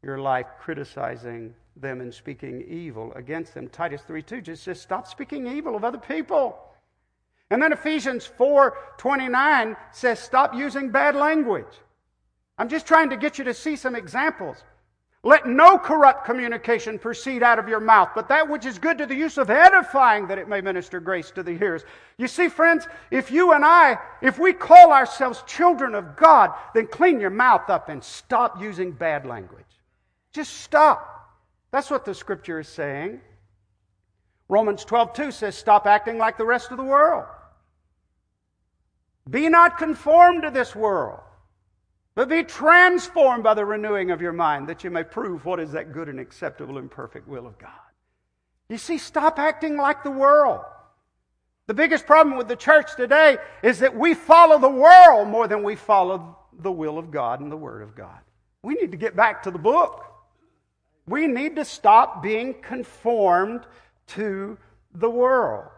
your 0.02 0.18
life 0.18 0.46
criticizing 0.60 1.54
them 1.76 2.02
and 2.02 2.12
speaking 2.12 2.62
evil 2.68 3.10
against 3.14 3.54
them. 3.54 3.68
Titus 3.68 4.02
3 4.02 4.22
2 4.22 4.42
just 4.42 4.62
says, 4.62 4.78
stop 4.78 5.06
speaking 5.06 5.46
evil 5.46 5.74
of 5.74 5.82
other 5.82 5.98
people. 5.98 6.58
And 7.50 7.62
then 7.62 7.72
Ephesians 7.72 8.26
4:29 8.26 9.76
says 9.92 10.18
stop 10.18 10.54
using 10.54 10.90
bad 10.90 11.14
language. 11.14 11.80
I'm 12.58 12.68
just 12.68 12.86
trying 12.86 13.10
to 13.10 13.16
get 13.16 13.38
you 13.38 13.44
to 13.44 13.54
see 13.54 13.76
some 13.76 13.94
examples. 13.94 14.62
Let 15.26 15.46
no 15.46 15.78
corrupt 15.78 16.26
communication 16.26 16.98
proceed 16.98 17.42
out 17.42 17.58
of 17.58 17.66
your 17.66 17.80
mouth, 17.80 18.10
but 18.14 18.28
that 18.28 18.46
which 18.46 18.66
is 18.66 18.78
good 18.78 18.98
to 18.98 19.06
the 19.06 19.14
use 19.14 19.38
of 19.38 19.48
edifying, 19.48 20.26
that 20.26 20.36
it 20.36 20.48
may 20.48 20.60
minister 20.60 21.00
grace 21.00 21.30
to 21.30 21.42
the 21.42 21.56
hearers. 21.56 21.82
You 22.18 22.28
see, 22.28 22.48
friends, 22.48 22.86
if 23.10 23.30
you 23.30 23.52
and 23.52 23.64
I, 23.64 23.98
if 24.20 24.38
we 24.38 24.52
call 24.52 24.92
ourselves 24.92 25.42
children 25.46 25.94
of 25.94 26.14
God, 26.14 26.52
then 26.74 26.86
clean 26.88 27.20
your 27.20 27.30
mouth 27.30 27.70
up 27.70 27.88
and 27.88 28.04
stop 28.04 28.60
using 28.60 28.92
bad 28.92 29.24
language. 29.24 29.64
Just 30.34 30.58
stop. 30.58 31.30
That's 31.70 31.90
what 31.90 32.04
the 32.04 32.14
scripture 32.14 32.60
is 32.60 32.68
saying. 32.68 33.22
Romans 34.50 34.84
12, 34.84 35.14
2 35.14 35.30
says, 35.30 35.56
Stop 35.56 35.86
acting 35.86 36.18
like 36.18 36.36
the 36.36 36.44
rest 36.44 36.70
of 36.70 36.76
the 36.76 36.84
world. 36.84 37.24
Be 39.28 39.48
not 39.48 39.78
conformed 39.78 40.42
to 40.42 40.50
this 40.50 40.74
world 40.74 41.20
but 42.14 42.28
be 42.28 42.44
transformed 42.44 43.42
by 43.42 43.54
the 43.54 43.64
renewing 43.64 44.10
of 44.10 44.20
your 44.20 44.32
mind, 44.32 44.68
that 44.68 44.84
you 44.84 44.90
may 44.90 45.02
prove 45.02 45.44
what 45.44 45.58
is 45.58 45.72
that 45.72 45.92
good 45.92 46.08
and 46.08 46.20
acceptable 46.20 46.78
and 46.78 46.90
perfect 46.90 47.26
will 47.26 47.46
of 47.46 47.58
God. 47.58 47.70
You 48.68 48.78
see, 48.78 48.98
stop 48.98 49.38
acting 49.38 49.76
like 49.76 50.02
the 50.02 50.10
world. 50.10 50.60
The 51.66 51.74
biggest 51.74 52.06
problem 52.06 52.36
with 52.36 52.46
the 52.46 52.56
church 52.56 52.94
today 52.96 53.38
is 53.62 53.80
that 53.80 53.96
we 53.96 54.14
follow 54.14 54.58
the 54.58 54.68
world 54.68 55.28
more 55.28 55.48
than 55.48 55.62
we 55.62 55.76
follow 55.76 56.38
the 56.52 56.70
will 56.70 56.98
of 56.98 57.10
God 57.10 57.40
and 57.40 57.50
the 57.50 57.56
Word 57.56 57.82
of 57.82 57.96
God. 57.96 58.18
We 58.62 58.74
need 58.74 58.92
to 58.92 58.96
get 58.96 59.16
back 59.16 59.42
to 59.42 59.50
the 59.50 59.58
book. 59.58 60.04
We 61.06 61.26
need 61.26 61.56
to 61.56 61.64
stop 61.64 62.22
being 62.22 62.54
conformed 62.62 63.62
to 64.08 64.56
the 64.94 65.10
world. 65.10 65.68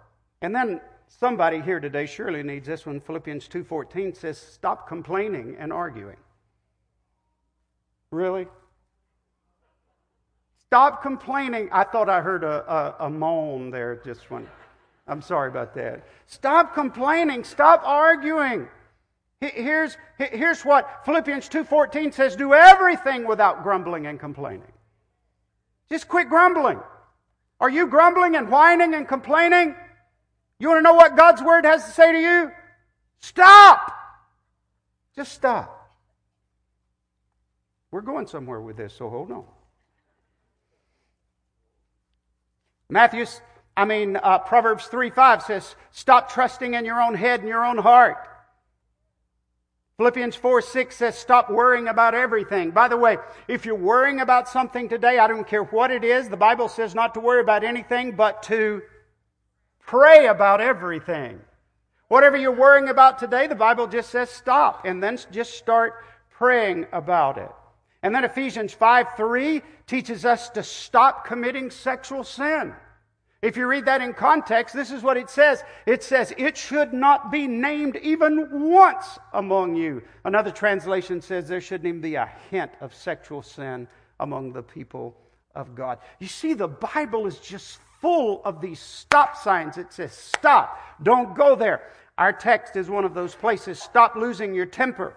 And 0.42 0.54
then 0.54 0.80
somebody 1.08 1.60
here 1.60 1.80
today 1.80 2.06
surely 2.06 2.42
needs 2.42 2.66
this 2.66 2.86
one. 2.86 3.00
Philippians 3.00 3.48
2:14 3.48 4.14
says, 4.14 4.38
"Stop 4.38 4.88
complaining 4.88 5.56
and 5.58 5.72
arguing." 5.72 6.18
Really? 8.10 8.48
Stop 10.66 11.02
complaining. 11.02 11.68
I 11.72 11.84
thought 11.84 12.08
I 12.08 12.20
heard 12.20 12.42
a, 12.44 12.96
a, 13.00 13.06
a 13.06 13.10
moan 13.10 13.70
there 13.70 13.96
just 13.96 14.30
when. 14.30 14.48
I'm 15.06 15.22
sorry 15.22 15.48
about 15.48 15.74
that. 15.74 16.06
Stop 16.26 16.74
complaining. 16.74 17.44
Stop 17.44 17.82
arguing. 17.84 18.68
Here's, 19.40 19.96
here's 20.18 20.62
what 20.64 21.04
Philippians 21.04 21.48
2.14 21.48 22.12
says, 22.12 22.36
do 22.36 22.54
everything 22.54 23.26
without 23.26 23.62
grumbling 23.62 24.06
and 24.06 24.18
complaining. 24.18 24.72
Just 25.90 26.08
quit 26.08 26.28
grumbling. 26.28 26.80
Are 27.60 27.70
you 27.70 27.86
grumbling 27.86 28.34
and 28.34 28.48
whining 28.48 28.94
and 28.94 29.06
complaining? 29.06 29.76
You 30.58 30.68
want 30.68 30.78
to 30.78 30.82
know 30.82 30.94
what 30.94 31.16
God's 31.16 31.42
Word 31.42 31.64
has 31.64 31.84
to 31.84 31.90
say 31.90 32.12
to 32.12 32.18
you? 32.18 32.50
Stop! 33.20 33.92
Just 35.14 35.32
stop. 35.32 35.72
We're 37.90 38.02
going 38.02 38.26
somewhere 38.26 38.60
with 38.60 38.76
this, 38.76 38.94
so 38.94 39.08
hold 39.08 39.30
on. 39.30 39.44
Matthew, 42.88 43.26
I 43.76 43.84
mean, 43.84 44.16
uh, 44.16 44.38
Proverbs 44.38 44.86
3 44.86 45.10
5 45.10 45.42
says, 45.42 45.74
Stop 45.90 46.30
trusting 46.30 46.74
in 46.74 46.84
your 46.84 47.00
own 47.00 47.14
head 47.14 47.40
and 47.40 47.48
your 47.48 47.64
own 47.64 47.78
heart. 47.78 48.16
Philippians 49.96 50.36
4 50.36 50.60
6 50.60 50.96
says, 50.96 51.18
Stop 51.18 51.50
worrying 51.50 51.88
about 51.88 52.14
everything. 52.14 52.70
By 52.70 52.88
the 52.88 52.96
way, 52.96 53.16
if 53.48 53.64
you're 53.64 53.74
worrying 53.74 54.20
about 54.20 54.48
something 54.48 54.88
today, 54.88 55.18
I 55.18 55.26
don't 55.26 55.48
care 55.48 55.64
what 55.64 55.90
it 55.90 56.04
is, 56.04 56.28
the 56.28 56.36
Bible 56.36 56.68
says 56.68 56.94
not 56.94 57.14
to 57.14 57.20
worry 57.20 57.40
about 57.40 57.64
anything, 57.64 58.12
but 58.12 58.42
to 58.44 58.82
pray 59.86 60.26
about 60.26 60.60
everything. 60.60 61.40
Whatever 62.08 62.36
you're 62.36 62.52
worrying 62.52 62.88
about 62.88 63.18
today, 63.18 63.46
the 63.46 63.54
Bible 63.54 63.86
just 63.86 64.10
says 64.10 64.30
stop 64.30 64.84
and 64.84 65.02
then 65.02 65.18
just 65.32 65.54
start 65.54 66.04
praying 66.30 66.86
about 66.92 67.38
it. 67.38 67.50
And 68.02 68.14
then 68.14 68.24
Ephesians 68.24 68.72
5 68.72 69.16
3 69.16 69.62
teaches 69.86 70.24
us 70.24 70.48
to 70.50 70.62
stop 70.62 71.26
committing 71.26 71.70
sexual 71.70 72.22
sin. 72.22 72.74
If 73.42 73.56
you 73.56 73.66
read 73.66 73.84
that 73.84 74.00
in 74.00 74.14
context, 74.14 74.74
this 74.74 74.90
is 74.90 75.02
what 75.02 75.16
it 75.16 75.28
says. 75.28 75.62
It 75.86 76.02
says, 76.02 76.32
It 76.38 76.56
should 76.56 76.92
not 76.92 77.30
be 77.30 77.46
named 77.46 77.96
even 77.96 78.70
once 78.70 79.18
among 79.32 79.76
you. 79.76 80.02
Another 80.24 80.50
translation 80.50 81.20
says 81.20 81.46
there 81.46 81.60
shouldn't 81.60 81.86
even 81.86 82.00
be 82.00 82.14
a 82.14 82.30
hint 82.50 82.72
of 82.80 82.94
sexual 82.94 83.42
sin 83.42 83.86
among 84.20 84.52
the 84.52 84.62
people 84.62 85.16
of 85.54 85.74
God. 85.74 85.98
You 86.18 86.28
see, 86.28 86.54
the 86.54 86.68
Bible 86.68 87.26
is 87.26 87.38
just 87.38 87.80
full 88.00 88.42
of 88.44 88.60
these 88.60 88.80
stop 88.80 89.36
signs. 89.36 89.78
It 89.78 89.92
says, 89.92 90.12
Stop, 90.12 90.78
don't 91.02 91.34
go 91.34 91.54
there. 91.54 91.82
Our 92.18 92.32
text 92.32 92.76
is 92.76 92.88
one 92.88 93.04
of 93.04 93.14
those 93.14 93.34
places. 93.34 93.80
Stop 93.80 94.16
losing 94.16 94.54
your 94.54 94.66
temper. 94.66 95.14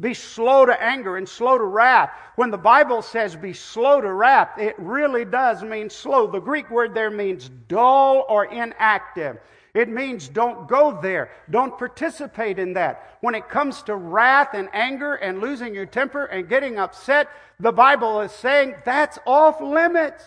Be 0.00 0.14
slow 0.14 0.66
to 0.66 0.82
anger 0.82 1.16
and 1.16 1.28
slow 1.28 1.58
to 1.58 1.64
wrath. 1.64 2.10
When 2.34 2.50
the 2.50 2.58
Bible 2.58 3.02
says 3.02 3.36
be 3.36 3.52
slow 3.52 4.00
to 4.00 4.12
wrath, 4.12 4.58
it 4.58 4.74
really 4.78 5.24
does 5.24 5.62
mean 5.62 5.88
slow. 5.90 6.26
The 6.26 6.40
Greek 6.40 6.70
word 6.70 6.92
there 6.92 7.10
means 7.10 7.50
dull 7.68 8.24
or 8.28 8.46
inactive. 8.46 9.38
It 9.74 9.88
means 9.88 10.28
don't 10.28 10.68
go 10.68 10.98
there. 11.00 11.30
Don't 11.50 11.78
participate 11.78 12.58
in 12.58 12.72
that. 12.74 13.16
When 13.20 13.34
it 13.34 13.48
comes 13.48 13.82
to 13.82 13.94
wrath 13.94 14.54
and 14.54 14.68
anger 14.72 15.14
and 15.14 15.40
losing 15.40 15.74
your 15.74 15.86
temper 15.86 16.24
and 16.24 16.48
getting 16.48 16.78
upset, 16.78 17.28
the 17.60 17.72
Bible 17.72 18.20
is 18.22 18.32
saying 18.32 18.74
that's 18.84 19.18
off 19.24 19.60
limits. 19.60 20.24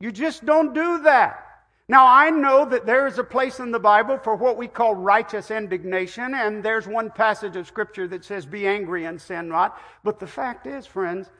You 0.00 0.12
just 0.12 0.44
don't 0.44 0.74
do 0.74 1.02
that. 1.02 1.42
Now, 1.88 2.06
I 2.06 2.30
know 2.30 2.64
that 2.64 2.84
there 2.84 3.06
is 3.06 3.18
a 3.18 3.24
place 3.24 3.60
in 3.60 3.70
the 3.70 3.78
Bible 3.78 4.18
for 4.18 4.34
what 4.34 4.56
we 4.56 4.66
call 4.66 4.96
righteous 4.96 5.52
indignation, 5.52 6.34
and 6.34 6.62
there's 6.62 6.88
one 6.88 7.10
passage 7.10 7.54
of 7.54 7.68
Scripture 7.68 8.08
that 8.08 8.24
says, 8.24 8.44
Be 8.44 8.66
angry 8.66 9.04
and 9.04 9.20
sin 9.20 9.48
not. 9.48 9.80
But 10.02 10.18
the 10.18 10.26
fact 10.26 10.66
is, 10.66 10.84
friends, 10.84 11.30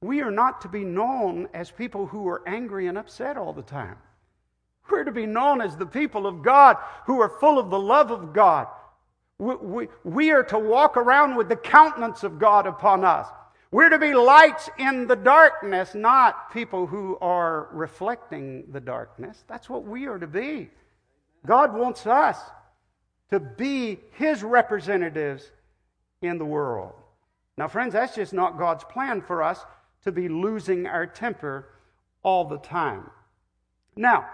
we 0.00 0.22
are 0.22 0.30
not 0.30 0.62
to 0.62 0.68
be 0.68 0.82
known 0.82 1.48
as 1.52 1.70
people 1.70 2.06
who 2.06 2.26
are 2.26 2.42
angry 2.48 2.86
and 2.86 2.96
upset 2.96 3.36
all 3.36 3.52
the 3.52 3.62
time. 3.62 3.96
We're 4.90 5.04
to 5.04 5.12
be 5.12 5.26
known 5.26 5.60
as 5.60 5.76
the 5.76 5.86
people 5.86 6.26
of 6.26 6.42
God 6.42 6.76
who 7.04 7.20
are 7.20 7.28
full 7.28 7.58
of 7.58 7.70
the 7.70 7.78
love 7.78 8.10
of 8.10 8.32
God. 8.32 8.68
We, 9.38 9.56
we, 9.56 9.88
we 10.04 10.30
are 10.30 10.44
to 10.44 10.58
walk 10.58 10.96
around 10.96 11.36
with 11.36 11.48
the 11.48 11.56
countenance 11.56 12.22
of 12.22 12.38
God 12.38 12.66
upon 12.66 13.04
us. 13.04 13.26
We're 13.70 13.88
to 13.90 13.98
be 13.98 14.14
lights 14.14 14.70
in 14.78 15.06
the 15.06 15.16
darkness, 15.16 15.94
not 15.94 16.52
people 16.52 16.86
who 16.86 17.18
are 17.20 17.68
reflecting 17.72 18.64
the 18.70 18.80
darkness. 18.80 19.42
That's 19.48 19.68
what 19.68 19.84
we 19.84 20.06
are 20.06 20.18
to 20.18 20.26
be. 20.26 20.70
God 21.44 21.74
wants 21.74 22.06
us 22.06 22.38
to 23.30 23.40
be 23.40 23.98
His 24.12 24.42
representatives 24.42 25.50
in 26.22 26.38
the 26.38 26.44
world. 26.44 26.92
Now, 27.58 27.68
friends, 27.68 27.94
that's 27.94 28.14
just 28.14 28.32
not 28.32 28.58
God's 28.58 28.84
plan 28.84 29.20
for 29.20 29.42
us 29.42 29.64
to 30.04 30.12
be 30.12 30.28
losing 30.28 30.86
our 30.86 31.06
temper 31.06 31.68
all 32.22 32.44
the 32.44 32.58
time. 32.58 33.10
Now, 33.96 34.26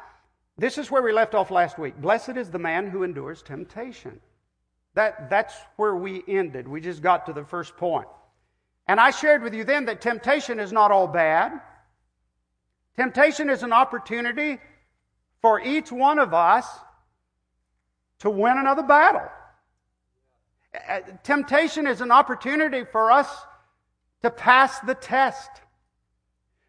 this 0.59 0.77
is 0.77 0.91
where 0.91 1.03
we 1.03 1.13
left 1.13 1.35
off 1.35 1.51
last 1.51 1.79
week. 1.79 1.97
Blessed 1.97 2.37
is 2.37 2.51
the 2.51 2.59
man 2.59 2.91
who 2.91 3.03
endures 3.03 3.43
temptation. 3.43 4.21
That, 4.95 5.31
that's 5.31 5.55
where 5.77 5.97
we 5.97 6.23
ended. 6.29 6.69
We 6.69 6.81
just 6.83 7.03
got 7.03 7.25
to 7.27 7.33
the 7.33 7.45
first 7.45 7.77
point. 7.77 8.09
And 8.93 9.01
I 9.01 9.11
shared 9.11 9.43
with 9.43 9.55
you 9.55 9.65
then 9.65 9.87
that 9.87 10.03
temptation 10.03 10.61
is 10.61 10.71
not 10.71 10.91
all 10.91 11.07
bad. 11.07 11.63
Temptation 12.95 13.49
is 13.49 13.63
an 13.63 13.73
opportunity 13.73 14.59
for 15.41 15.59
each 15.59 15.91
one 15.91 16.19
of 16.19 16.35
us 16.35 16.67
to 18.19 18.29
win 18.29 18.59
another 18.59 18.83
battle. 18.83 19.31
Uh, 20.87 21.01
temptation 21.23 21.87
is 21.87 22.03
an 22.03 22.13
opportunity 22.13 22.85
for 22.85 23.11
us 23.11 23.35
to 24.25 24.31
pass 24.31 24.79
the 24.81 24.95
test. 24.95 25.49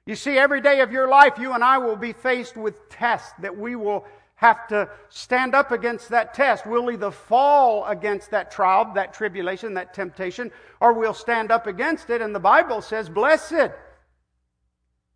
You 0.06 0.16
see, 0.16 0.38
every 0.38 0.62
day 0.62 0.80
of 0.80 0.94
your 0.94 1.10
life, 1.10 1.34
you 1.38 1.52
and 1.52 1.62
I 1.62 1.78
will 1.78 1.98
be 1.98 2.14
faced 2.14 2.56
with 2.56 2.88
tests 2.88 3.34
that 3.40 3.58
we 3.58 3.76
will 3.76 4.06
have 4.44 4.68
to 4.68 4.90
stand 5.08 5.56
up 5.56 5.72
against 5.72 6.10
that 6.10 6.34
test. 6.34 6.66
We'll 6.66 6.92
either 6.92 7.12
fall 7.12 7.86
against 7.86 8.32
that 8.32 8.52
trial, 8.52 8.92
that 8.94 9.14
tribulation, 9.14 9.74
that 9.76 9.94
temptation, 9.94 10.52
or 10.82 10.92
we'll 10.92 11.14
stand 11.14 11.50
up 11.50 11.66
against 11.66 12.10
it. 12.10 12.22
And 12.22 12.36
the 12.36 12.42
Bible 12.42 12.82
says, 12.82 13.08
blessed. 13.08 13.72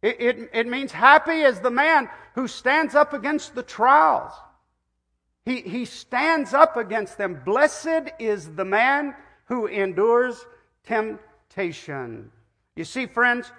It, 0.01 0.15
it, 0.21 0.49
it 0.53 0.67
means 0.67 0.93
happy 0.93 1.41
is 1.41 1.59
the 1.59 1.69
man 1.69 2.09
who 2.35 2.47
stands 2.47 2.95
up 2.95 3.11
against 3.11 3.53
the 3.53 3.63
trials. 3.63 4.31
He, 5.45 5.59
he 5.59 5.83
stands 5.83 6.53
up 6.53 6.77
against 6.77 7.17
them. 7.17 7.41
Blessed 7.43 8.13
is 8.19 8.55
the 8.55 8.65
man 8.65 9.13
who 9.45 9.67
endures 9.67 10.45
temptation. 10.85 12.31
You 12.77 12.85
see, 12.85 13.07
friends, 13.07 13.51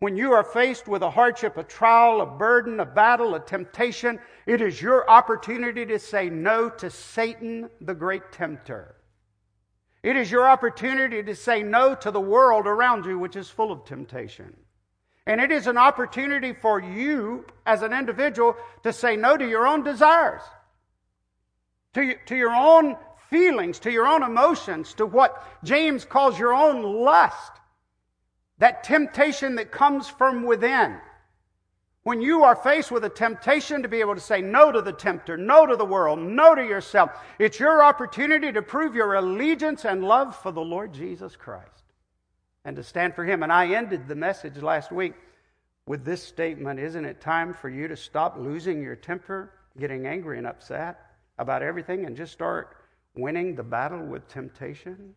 when 0.00 0.16
you 0.16 0.32
are 0.32 0.44
faced 0.44 0.88
with 0.88 1.02
a 1.02 1.10
hardship, 1.10 1.58
a 1.58 1.62
trial, 1.62 2.22
a 2.22 2.26
burden, 2.26 2.80
a 2.80 2.86
battle, 2.86 3.34
a 3.34 3.40
temptation, 3.40 4.18
it 4.50 4.60
is 4.60 4.82
your 4.82 5.08
opportunity 5.08 5.86
to 5.86 5.96
say 6.00 6.28
no 6.28 6.68
to 6.68 6.90
Satan, 6.90 7.70
the 7.80 7.94
great 7.94 8.32
tempter. 8.32 8.96
It 10.02 10.16
is 10.16 10.28
your 10.28 10.50
opportunity 10.50 11.22
to 11.22 11.36
say 11.36 11.62
no 11.62 11.94
to 11.94 12.10
the 12.10 12.20
world 12.20 12.66
around 12.66 13.04
you, 13.04 13.16
which 13.16 13.36
is 13.36 13.48
full 13.48 13.70
of 13.70 13.84
temptation. 13.84 14.56
And 15.24 15.40
it 15.40 15.52
is 15.52 15.68
an 15.68 15.76
opportunity 15.78 16.52
for 16.52 16.80
you 16.80 17.46
as 17.64 17.82
an 17.82 17.92
individual 17.92 18.56
to 18.82 18.92
say 18.92 19.14
no 19.14 19.36
to 19.36 19.48
your 19.48 19.68
own 19.68 19.84
desires, 19.84 20.42
to, 21.94 22.16
to 22.26 22.34
your 22.34 22.50
own 22.50 22.96
feelings, 23.28 23.78
to 23.78 23.92
your 23.92 24.08
own 24.08 24.24
emotions, 24.24 24.94
to 24.94 25.06
what 25.06 25.46
James 25.62 26.04
calls 26.04 26.36
your 26.36 26.52
own 26.52 26.82
lust. 26.82 27.52
That 28.58 28.82
temptation 28.82 29.54
that 29.54 29.70
comes 29.70 30.08
from 30.08 30.42
within. 30.42 30.98
When 32.02 32.22
you 32.22 32.44
are 32.44 32.56
faced 32.56 32.90
with 32.90 33.04
a 33.04 33.10
temptation 33.10 33.82
to 33.82 33.88
be 33.88 34.00
able 34.00 34.14
to 34.14 34.20
say 34.20 34.40
no 34.40 34.72
to 34.72 34.80
the 34.80 34.92
tempter, 34.92 35.36
no 35.36 35.66
to 35.66 35.76
the 35.76 35.84
world, 35.84 36.18
no 36.18 36.54
to 36.54 36.62
yourself, 36.62 37.10
it's 37.38 37.60
your 37.60 37.84
opportunity 37.84 38.50
to 38.52 38.62
prove 38.62 38.94
your 38.94 39.14
allegiance 39.14 39.84
and 39.84 40.02
love 40.02 40.34
for 40.34 40.50
the 40.50 40.62
Lord 40.62 40.94
Jesus 40.94 41.36
Christ 41.36 41.84
and 42.64 42.74
to 42.76 42.82
stand 42.82 43.14
for 43.14 43.24
Him. 43.24 43.42
And 43.42 43.52
I 43.52 43.74
ended 43.74 44.08
the 44.08 44.14
message 44.14 44.62
last 44.62 44.90
week 44.90 45.12
with 45.84 46.04
this 46.04 46.22
statement 46.22 46.80
Isn't 46.80 47.04
it 47.04 47.20
time 47.20 47.52
for 47.52 47.68
you 47.68 47.86
to 47.88 47.96
stop 47.96 48.38
losing 48.38 48.82
your 48.82 48.96
temper, 48.96 49.52
getting 49.78 50.06
angry 50.06 50.38
and 50.38 50.46
upset 50.46 51.00
about 51.38 51.62
everything, 51.62 52.06
and 52.06 52.16
just 52.16 52.32
start 52.32 52.78
winning 53.14 53.54
the 53.54 53.62
battle 53.62 54.02
with 54.02 54.26
temptation? 54.26 55.14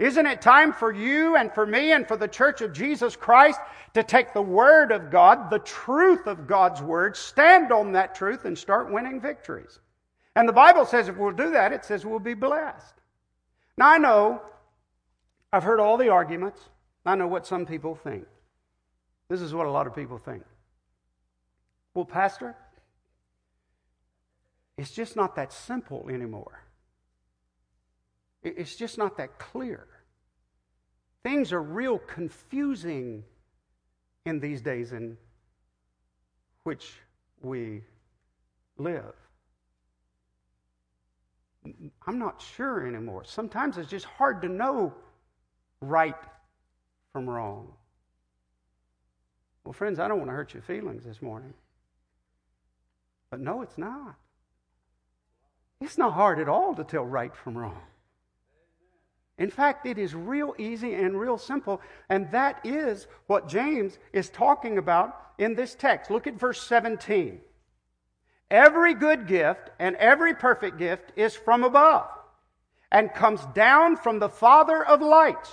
Isn't 0.00 0.24
it 0.24 0.40
time 0.40 0.72
for 0.72 0.92
you 0.92 1.36
and 1.36 1.52
for 1.52 1.66
me 1.66 1.92
and 1.92 2.08
for 2.08 2.16
the 2.16 2.26
church 2.26 2.62
of 2.62 2.72
Jesus 2.72 3.16
Christ 3.16 3.60
to 3.92 4.02
take 4.02 4.32
the 4.32 4.40
Word 4.40 4.92
of 4.92 5.10
God, 5.10 5.50
the 5.50 5.58
truth 5.58 6.26
of 6.26 6.46
God's 6.46 6.80
Word, 6.80 7.14
stand 7.14 7.70
on 7.70 7.92
that 7.92 8.14
truth, 8.14 8.46
and 8.46 8.56
start 8.56 8.90
winning 8.90 9.20
victories? 9.20 9.78
And 10.34 10.48
the 10.48 10.54
Bible 10.54 10.86
says 10.86 11.08
if 11.08 11.18
we'll 11.18 11.32
do 11.32 11.50
that, 11.50 11.74
it 11.74 11.84
says 11.84 12.06
we'll 12.06 12.18
be 12.18 12.32
blessed. 12.32 12.94
Now, 13.76 13.90
I 13.90 13.98
know 13.98 14.40
I've 15.52 15.64
heard 15.64 15.80
all 15.80 15.98
the 15.98 16.08
arguments, 16.08 16.62
I 17.04 17.14
know 17.14 17.26
what 17.26 17.46
some 17.46 17.66
people 17.66 17.94
think. 17.94 18.24
This 19.28 19.42
is 19.42 19.52
what 19.52 19.66
a 19.66 19.70
lot 19.70 19.86
of 19.86 19.94
people 19.94 20.16
think. 20.16 20.44
Well, 21.92 22.06
Pastor, 22.06 22.56
it's 24.78 24.92
just 24.92 25.14
not 25.14 25.36
that 25.36 25.52
simple 25.52 26.08
anymore. 26.08 26.64
It's 28.42 28.74
just 28.74 28.96
not 28.96 29.16
that 29.18 29.38
clear. 29.38 29.86
Things 31.22 31.52
are 31.52 31.62
real 31.62 31.98
confusing 31.98 33.24
in 34.24 34.40
these 34.40 34.62
days 34.62 34.92
in 34.92 35.18
which 36.64 36.92
we 37.42 37.82
live. 38.78 39.14
I'm 42.06 42.18
not 42.18 42.40
sure 42.40 42.86
anymore. 42.86 43.24
Sometimes 43.24 43.76
it's 43.76 43.90
just 43.90 44.06
hard 44.06 44.40
to 44.42 44.48
know 44.48 44.94
right 45.82 46.16
from 47.12 47.28
wrong. 47.28 47.72
Well, 49.64 49.74
friends, 49.74 49.98
I 49.98 50.08
don't 50.08 50.18
want 50.18 50.30
to 50.30 50.34
hurt 50.34 50.54
your 50.54 50.62
feelings 50.62 51.04
this 51.04 51.20
morning. 51.20 51.52
But 53.30 53.40
no, 53.40 53.60
it's 53.62 53.76
not. 53.76 54.16
It's 55.80 55.98
not 55.98 56.14
hard 56.14 56.40
at 56.40 56.48
all 56.48 56.74
to 56.74 56.84
tell 56.84 57.04
right 57.04 57.34
from 57.36 57.56
wrong. 57.56 57.80
In 59.40 59.50
fact, 59.50 59.86
it 59.86 59.96
is 59.96 60.14
real 60.14 60.54
easy 60.58 60.92
and 60.92 61.18
real 61.18 61.38
simple, 61.38 61.80
and 62.10 62.30
that 62.30 62.60
is 62.62 63.06
what 63.26 63.48
James 63.48 63.98
is 64.12 64.28
talking 64.28 64.76
about 64.76 65.16
in 65.38 65.54
this 65.54 65.74
text. 65.74 66.10
Look 66.10 66.26
at 66.26 66.34
verse 66.34 66.62
17. 66.62 67.40
Every 68.50 68.92
good 68.92 69.26
gift 69.26 69.70
and 69.78 69.96
every 69.96 70.34
perfect 70.34 70.76
gift 70.76 71.12
is 71.16 71.34
from 71.34 71.64
above 71.64 72.06
and 72.92 73.14
comes 73.14 73.40
down 73.54 73.96
from 73.96 74.18
the 74.18 74.28
Father 74.28 74.84
of 74.84 75.00
lights, 75.00 75.50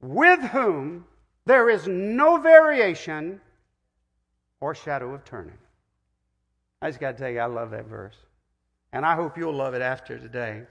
with 0.00 0.40
whom 0.40 1.04
there 1.46 1.70
is 1.70 1.86
no 1.86 2.38
variation 2.38 3.40
or 4.60 4.74
shadow 4.74 5.14
of 5.14 5.24
turning. 5.24 5.58
I 6.82 6.88
just 6.88 6.98
got 6.98 7.12
to 7.12 7.18
tell 7.18 7.30
you, 7.30 7.38
I 7.38 7.46
love 7.46 7.70
that 7.70 7.86
verse. 7.86 8.16
And 8.92 9.06
I 9.06 9.14
hope 9.14 9.38
you'll 9.38 9.54
love 9.54 9.74
it 9.74 9.82
after 9.82 10.18
today. 10.18 10.64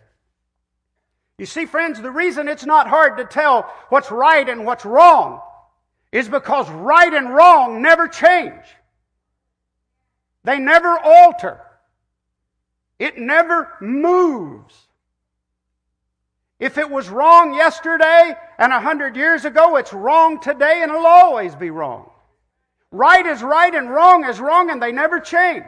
You 1.39 1.46
see, 1.46 1.65
friends, 1.65 2.01
the 2.01 2.12
reason 2.12 2.50
it's 2.50 2.65
not 2.65 2.89
hard 2.89 3.17
to 3.17 3.24
tell 3.24 3.74
what's 3.88 4.12
right 4.12 4.48
and 4.48 4.65
what's 4.65 4.86
wrong 4.86 5.41
is 6.12 6.27
because 6.27 6.69
right 6.69 7.13
and 7.13 7.34
wrong 7.34 7.81
never 7.81 8.10
change. 8.10 8.65
They 10.44 10.59
never 10.59 11.00
alter. 11.00 11.61
It 13.00 13.18
never 13.18 13.72
moves. 13.79 14.75
If 16.59 16.77
it 16.77 16.90
was 16.90 17.07
wrong 17.07 17.53
yesterday 17.53 18.35
and 18.57 18.74
a 18.74 18.81
hundred 18.81 19.16
years 19.16 19.46
ago, 19.46 19.77
it's 19.77 19.94
wrong 19.94 20.42
today 20.42 20.81
and 20.81 20.92
it'll 20.92 21.05
always 21.05 21.55
be 21.55 21.70
wrong. 21.70 22.09
Right 22.92 23.25
is 23.25 23.42
right 23.42 23.74
and 23.74 23.90
wrong 23.90 24.25
is 24.25 24.42
wrong 24.42 24.72
and 24.72 24.81
they 24.81 24.92
never 24.92 25.22
change. 25.22 25.63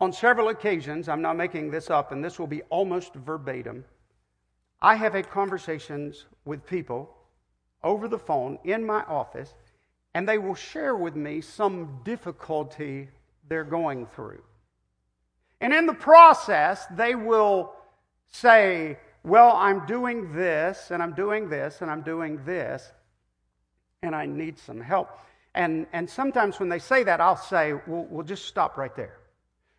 On 0.00 0.12
several 0.12 0.48
occasions, 0.48 1.08
I'm 1.08 1.22
not 1.22 1.36
making 1.36 1.70
this 1.70 1.90
up, 1.90 2.12
and 2.12 2.24
this 2.24 2.38
will 2.38 2.46
be 2.46 2.62
almost 2.70 3.14
verbatim. 3.14 3.84
I 4.80 4.94
have 4.94 5.14
had 5.14 5.28
conversations 5.30 6.26
with 6.44 6.64
people 6.66 7.14
over 7.82 8.06
the 8.06 8.18
phone 8.18 8.58
in 8.64 8.86
my 8.86 9.02
office, 9.02 9.54
and 10.14 10.28
they 10.28 10.38
will 10.38 10.54
share 10.54 10.94
with 10.94 11.16
me 11.16 11.40
some 11.40 12.00
difficulty 12.04 13.08
they're 13.48 13.64
going 13.64 14.06
through. 14.06 14.42
And 15.60 15.72
in 15.72 15.86
the 15.86 15.94
process, 15.94 16.86
they 16.92 17.16
will 17.16 17.72
say, 18.30 18.98
Well, 19.24 19.56
I'm 19.56 19.84
doing 19.86 20.32
this, 20.32 20.92
and 20.92 21.02
I'm 21.02 21.14
doing 21.14 21.48
this, 21.48 21.82
and 21.82 21.90
I'm 21.90 22.02
doing 22.02 22.44
this, 22.44 22.92
and 24.02 24.14
I 24.14 24.26
need 24.26 24.58
some 24.58 24.80
help. 24.80 25.18
And, 25.54 25.86
and 25.92 26.08
sometimes 26.08 26.60
when 26.60 26.68
they 26.68 26.78
say 26.78 27.02
that, 27.04 27.20
I'll 27.20 27.36
say, 27.36 27.72
well, 27.72 28.06
we'll 28.08 28.24
just 28.24 28.44
stop 28.46 28.76
right 28.76 28.94
there. 28.94 29.17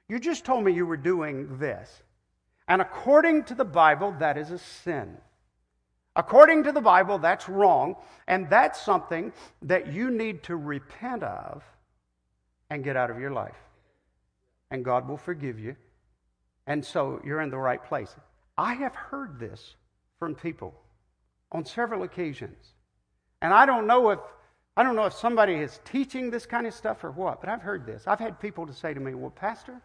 You 0.09 0.19
just 0.19 0.43
told 0.43 0.63
me 0.63 0.73
you 0.73 0.85
were 0.85 0.97
doing 0.97 1.59
this. 1.59 2.01
And 2.67 2.81
according 2.81 3.45
to 3.45 3.55
the 3.55 3.65
Bible, 3.65 4.15
that 4.19 4.37
is 4.37 4.51
a 4.51 4.57
sin. 4.57 5.17
According 6.15 6.63
to 6.63 6.71
the 6.71 6.81
Bible, 6.81 7.19
that's 7.19 7.47
wrong. 7.47 7.95
And 8.27 8.49
that's 8.49 8.81
something 8.81 9.31
that 9.61 9.93
you 9.93 10.09
need 10.09 10.43
to 10.43 10.55
repent 10.55 11.23
of 11.23 11.63
and 12.69 12.83
get 12.83 12.97
out 12.97 13.11
of 13.11 13.19
your 13.19 13.31
life. 13.31 13.55
And 14.71 14.83
God 14.83 15.07
will 15.07 15.17
forgive 15.17 15.59
you. 15.59 15.75
And 16.67 16.83
so 16.83 17.21
you're 17.23 17.41
in 17.41 17.49
the 17.49 17.57
right 17.57 17.83
place. 17.83 18.15
I 18.57 18.73
have 18.73 18.93
heard 18.93 19.39
this 19.39 19.75
from 20.19 20.35
people 20.35 20.73
on 21.51 21.65
several 21.65 22.03
occasions. 22.03 22.73
And 23.41 23.53
I 23.53 23.65
don't 23.65 23.87
know 23.87 24.09
if 24.09 24.19
I 24.77 24.83
don't 24.83 24.95
know 24.95 25.05
if 25.05 25.13
somebody 25.13 25.55
is 25.55 25.79
teaching 25.83 26.29
this 26.29 26.45
kind 26.45 26.65
of 26.65 26.73
stuff 26.73 27.03
or 27.03 27.11
what, 27.11 27.41
but 27.41 27.49
I've 27.49 27.61
heard 27.61 27.85
this. 27.85 28.03
I've 28.07 28.19
had 28.19 28.39
people 28.39 28.65
to 28.65 28.73
say 28.73 28.93
to 28.93 28.99
me, 28.99 29.13
"Well, 29.13 29.31
pastor, 29.31 29.81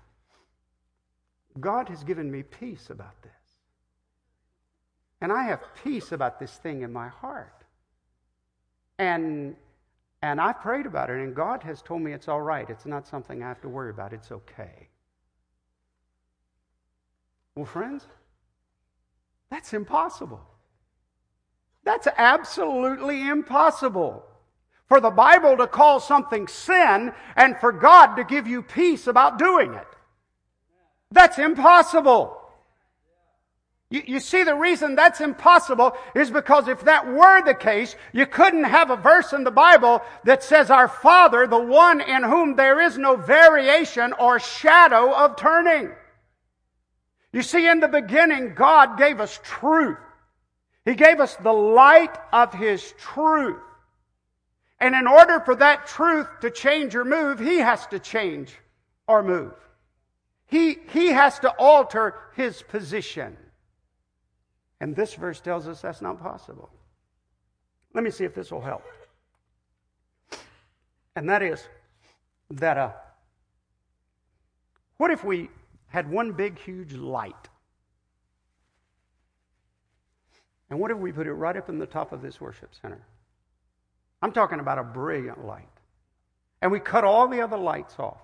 God 1.60 1.88
has 1.88 2.02
given 2.02 2.30
me 2.30 2.42
peace 2.42 2.90
about 2.90 3.20
this. 3.22 3.32
And 5.20 5.32
I 5.32 5.44
have 5.44 5.62
peace 5.82 6.12
about 6.12 6.38
this 6.38 6.52
thing 6.52 6.82
in 6.82 6.92
my 6.92 7.08
heart. 7.08 7.64
And, 8.98 9.56
and 10.22 10.40
I 10.40 10.52
prayed 10.52 10.86
about 10.86 11.10
it, 11.10 11.18
and 11.18 11.34
God 11.34 11.62
has 11.62 11.80
told 11.80 12.02
me 12.02 12.12
it's 12.12 12.28
all 12.28 12.42
right. 12.42 12.68
It's 12.68 12.86
not 12.86 13.06
something 13.06 13.42
I 13.42 13.48
have 13.48 13.60
to 13.62 13.68
worry 13.68 13.90
about. 13.90 14.12
It's 14.12 14.30
okay. 14.30 14.88
Well, 17.54 17.66
friends, 17.66 18.06
that's 19.50 19.72
impossible. 19.72 20.42
That's 21.84 22.08
absolutely 22.16 23.28
impossible. 23.28 24.24
For 24.88 25.00
the 25.00 25.10
Bible 25.10 25.56
to 25.56 25.66
call 25.66 26.00
something 26.00 26.48
sin 26.48 27.12
and 27.36 27.56
for 27.58 27.72
God 27.72 28.16
to 28.16 28.24
give 28.24 28.46
you 28.46 28.62
peace 28.62 29.06
about 29.06 29.38
doing 29.38 29.74
it. 29.74 29.86
That's 31.14 31.38
impossible. 31.38 32.36
You, 33.88 34.02
you, 34.04 34.20
see, 34.20 34.42
the 34.42 34.56
reason 34.56 34.96
that's 34.96 35.20
impossible 35.20 35.96
is 36.16 36.28
because 36.28 36.66
if 36.66 36.80
that 36.80 37.06
were 37.06 37.44
the 37.44 37.54
case, 37.54 37.94
you 38.12 38.26
couldn't 38.26 38.64
have 38.64 38.90
a 38.90 38.96
verse 38.96 39.32
in 39.32 39.44
the 39.44 39.52
Bible 39.52 40.02
that 40.24 40.42
says, 40.42 40.70
Our 40.70 40.88
Father, 40.88 41.46
the 41.46 41.62
one 41.62 42.00
in 42.00 42.24
whom 42.24 42.56
there 42.56 42.80
is 42.80 42.98
no 42.98 43.14
variation 43.14 44.12
or 44.14 44.40
shadow 44.40 45.14
of 45.14 45.36
turning. 45.36 45.92
You 47.32 47.42
see, 47.42 47.68
in 47.68 47.78
the 47.78 47.88
beginning, 47.88 48.54
God 48.56 48.98
gave 48.98 49.20
us 49.20 49.38
truth. 49.44 49.98
He 50.84 50.96
gave 50.96 51.20
us 51.20 51.36
the 51.36 51.52
light 51.52 52.16
of 52.32 52.52
His 52.52 52.92
truth. 52.98 53.62
And 54.80 54.96
in 54.96 55.06
order 55.06 55.38
for 55.38 55.54
that 55.54 55.86
truth 55.86 56.26
to 56.40 56.50
change 56.50 56.96
or 56.96 57.04
move, 57.04 57.38
He 57.38 57.58
has 57.58 57.86
to 57.88 58.00
change 58.00 58.56
or 59.06 59.22
move. 59.22 59.54
He, 60.54 60.78
he 60.92 61.08
has 61.08 61.40
to 61.40 61.50
alter 61.58 62.14
his 62.36 62.62
position. 62.62 63.36
And 64.80 64.94
this 64.94 65.14
verse 65.14 65.40
tells 65.40 65.66
us 65.66 65.80
that's 65.80 66.00
not 66.00 66.22
possible. 66.22 66.70
Let 67.92 68.04
me 68.04 68.12
see 68.12 68.22
if 68.22 68.36
this 68.36 68.52
will 68.52 68.60
help. 68.60 68.84
And 71.16 71.28
that 71.28 71.42
is 71.42 71.66
that 72.52 72.78
uh, 72.78 72.92
what 74.96 75.10
if 75.10 75.24
we 75.24 75.50
had 75.88 76.08
one 76.08 76.30
big, 76.30 76.56
huge 76.60 76.92
light? 76.92 77.48
And 80.70 80.78
what 80.78 80.92
if 80.92 80.98
we 80.98 81.10
put 81.10 81.26
it 81.26 81.32
right 81.32 81.56
up 81.56 81.68
in 81.68 81.80
the 81.80 81.86
top 81.86 82.12
of 82.12 82.22
this 82.22 82.40
worship 82.40 82.70
center? 82.80 83.04
I'm 84.22 84.30
talking 84.30 84.60
about 84.60 84.78
a 84.78 84.84
brilliant 84.84 85.44
light. 85.44 85.66
And 86.62 86.70
we 86.70 86.78
cut 86.78 87.02
all 87.02 87.26
the 87.26 87.40
other 87.40 87.58
lights 87.58 87.96
off. 87.98 88.20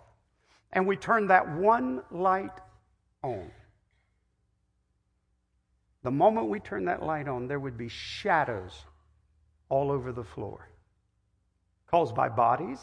And 0.73 0.87
we 0.87 0.97
turn 0.97 1.27
that 1.29 1.49
one 1.57 2.03
light 2.11 2.59
on, 3.23 3.51
the 6.03 6.11
moment 6.11 6.49
we 6.49 6.61
turn 6.61 6.87
that 6.87 7.03
light 7.03 7.29
on, 7.29 7.47
there 7.47 7.61
would 7.61 7.77
be 7.77 7.89
shadows 7.89 8.85
all 9.69 9.91
over 9.91 10.13
the 10.13 10.25
floor 10.25 10.71
caused 11.91 12.15
by 12.15 12.29
bodies. 12.29 12.79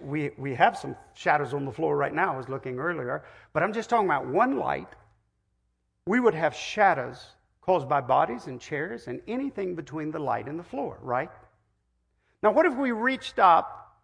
We, 0.00 0.30
we 0.36 0.54
have 0.54 0.76
some 0.76 0.94
shadows 1.14 1.54
on 1.54 1.64
the 1.64 1.72
floor 1.72 1.96
right 1.96 2.14
now, 2.14 2.34
I 2.34 2.36
was 2.36 2.48
looking 2.48 2.78
earlier, 2.78 3.24
but 3.52 3.62
I'm 3.62 3.72
just 3.72 3.90
talking 3.90 4.06
about 4.06 4.26
one 4.26 4.58
light. 4.58 4.88
We 6.06 6.20
would 6.20 6.34
have 6.34 6.54
shadows 6.54 7.26
caused 7.62 7.88
by 7.88 8.00
bodies 8.00 8.46
and 8.46 8.60
chairs 8.60 9.06
and 9.06 9.20
anything 9.26 9.74
between 9.74 10.10
the 10.10 10.18
light 10.18 10.46
and 10.46 10.58
the 10.58 10.64
floor, 10.64 10.98
right? 11.00 11.30
Now, 12.42 12.52
what 12.52 12.66
if 12.66 12.74
we 12.76 12.92
reached 12.92 13.38
up 13.38 13.96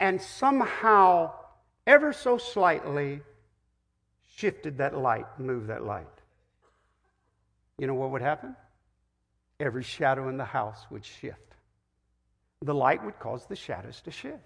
and 0.00 0.20
somehow, 0.20 1.32
ever 1.86 2.12
so 2.12 2.38
slightly, 2.38 3.20
shifted 4.36 4.78
that 4.78 4.96
light, 4.96 5.26
moved 5.38 5.68
that 5.68 5.84
light? 5.84 6.06
You 7.78 7.86
know 7.86 7.94
what 7.94 8.10
would 8.10 8.22
happen? 8.22 8.54
Every 9.60 9.82
shadow 9.82 10.28
in 10.28 10.36
the 10.36 10.44
house 10.44 10.86
would 10.90 11.04
shift. 11.04 11.38
The 12.62 12.74
light 12.74 13.04
would 13.04 13.18
cause 13.18 13.46
the 13.46 13.56
shadows 13.56 14.00
to 14.02 14.10
shift. 14.10 14.38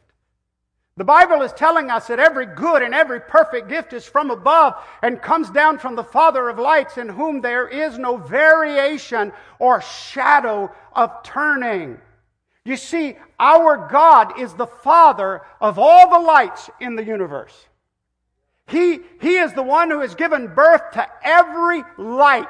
The 0.96 1.04
Bible 1.04 1.42
is 1.42 1.52
telling 1.52 1.90
us 1.90 2.06
that 2.06 2.18
every 2.18 2.46
good 2.46 2.80
and 2.80 2.94
every 2.94 3.20
perfect 3.20 3.68
gift 3.68 3.92
is 3.92 4.06
from 4.06 4.30
above 4.30 4.82
and 5.02 5.20
comes 5.20 5.50
down 5.50 5.78
from 5.78 5.94
the 5.94 6.04
Father 6.04 6.48
of 6.48 6.58
lights, 6.58 6.96
in 6.96 7.10
whom 7.10 7.42
there 7.42 7.68
is 7.68 7.98
no 7.98 8.16
variation 8.16 9.32
or 9.58 9.82
shadow 9.82 10.72
of 10.94 11.22
turning. 11.22 11.98
You 12.66 12.76
see, 12.76 13.16
our 13.38 13.88
God 13.88 14.40
is 14.40 14.52
the 14.54 14.66
Father 14.66 15.42
of 15.60 15.78
all 15.78 16.10
the 16.10 16.26
lights 16.26 16.68
in 16.80 16.96
the 16.96 17.04
universe. 17.04 17.54
He, 18.66 18.98
he 19.20 19.36
is 19.36 19.52
the 19.52 19.62
one 19.62 19.88
who 19.88 20.00
has 20.00 20.16
given 20.16 20.52
birth 20.52 20.82
to 20.94 21.06
every 21.22 21.84
light 21.96 22.48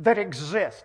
that 0.00 0.18
exists. 0.18 0.84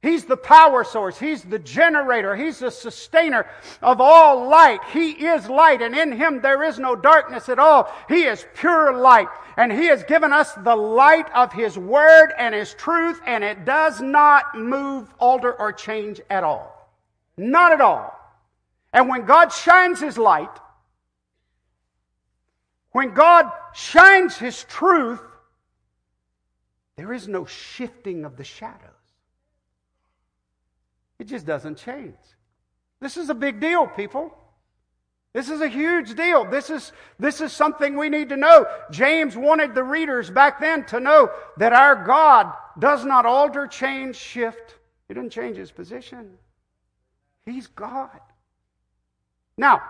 He's 0.00 0.24
the 0.24 0.36
power 0.36 0.82
source. 0.82 1.18
He's 1.18 1.42
the 1.42 1.58
generator. 1.58 2.34
He's 2.34 2.60
the 2.60 2.70
sustainer 2.70 3.46
of 3.82 4.00
all 4.00 4.48
light. 4.48 4.80
He 4.92 5.10
is 5.10 5.50
light, 5.50 5.82
and 5.82 5.94
in 5.94 6.12
Him 6.12 6.40
there 6.40 6.62
is 6.62 6.78
no 6.78 6.96
darkness 6.96 7.50
at 7.50 7.58
all. 7.58 7.92
He 8.08 8.22
is 8.22 8.46
pure 8.54 8.94
light, 8.94 9.28
and 9.58 9.70
He 9.70 9.86
has 9.86 10.04
given 10.04 10.32
us 10.32 10.54
the 10.54 10.76
light 10.76 11.28
of 11.34 11.52
His 11.52 11.76
Word 11.76 12.32
and 12.38 12.54
His 12.54 12.72
truth, 12.72 13.20
and 13.26 13.44
it 13.44 13.66
does 13.66 14.00
not 14.00 14.56
move, 14.56 15.12
alter, 15.18 15.52
or 15.52 15.70
change 15.70 16.22
at 16.30 16.44
all. 16.44 16.75
Not 17.36 17.72
at 17.72 17.80
all. 17.80 18.12
And 18.92 19.08
when 19.08 19.26
God 19.26 19.48
shines 19.52 20.00
His 20.00 20.16
light, 20.16 20.50
when 22.92 23.12
God 23.12 23.50
shines 23.74 24.36
His 24.36 24.64
truth, 24.64 25.20
there 26.96 27.12
is 27.12 27.28
no 27.28 27.44
shifting 27.44 28.24
of 28.24 28.36
the 28.36 28.44
shadows. 28.44 28.90
It 31.18 31.24
just 31.24 31.46
doesn't 31.46 31.76
change. 31.76 32.14
This 33.00 33.16
is 33.16 33.28
a 33.28 33.34
big 33.34 33.60
deal, 33.60 33.86
people. 33.86 34.34
This 35.34 35.50
is 35.50 35.60
a 35.60 35.68
huge 35.68 36.14
deal. 36.14 36.46
This 36.46 36.70
is, 36.70 36.92
this 37.18 37.42
is 37.42 37.52
something 37.52 37.96
we 37.96 38.08
need 38.08 38.30
to 38.30 38.38
know. 38.38 38.66
James 38.90 39.36
wanted 39.36 39.74
the 39.74 39.84
readers 39.84 40.30
back 40.30 40.58
then 40.60 40.84
to 40.86 40.98
know 40.98 41.30
that 41.58 41.74
our 41.74 42.06
God 42.06 42.54
does 42.78 43.04
not 43.04 43.26
alter, 43.26 43.66
change, 43.66 44.16
shift. 44.16 44.76
He 45.08 45.14
doesn't 45.14 45.30
change 45.30 45.58
his 45.58 45.70
position. 45.70 46.38
He's 47.46 47.68
God. 47.68 48.20
Now, 49.56 49.80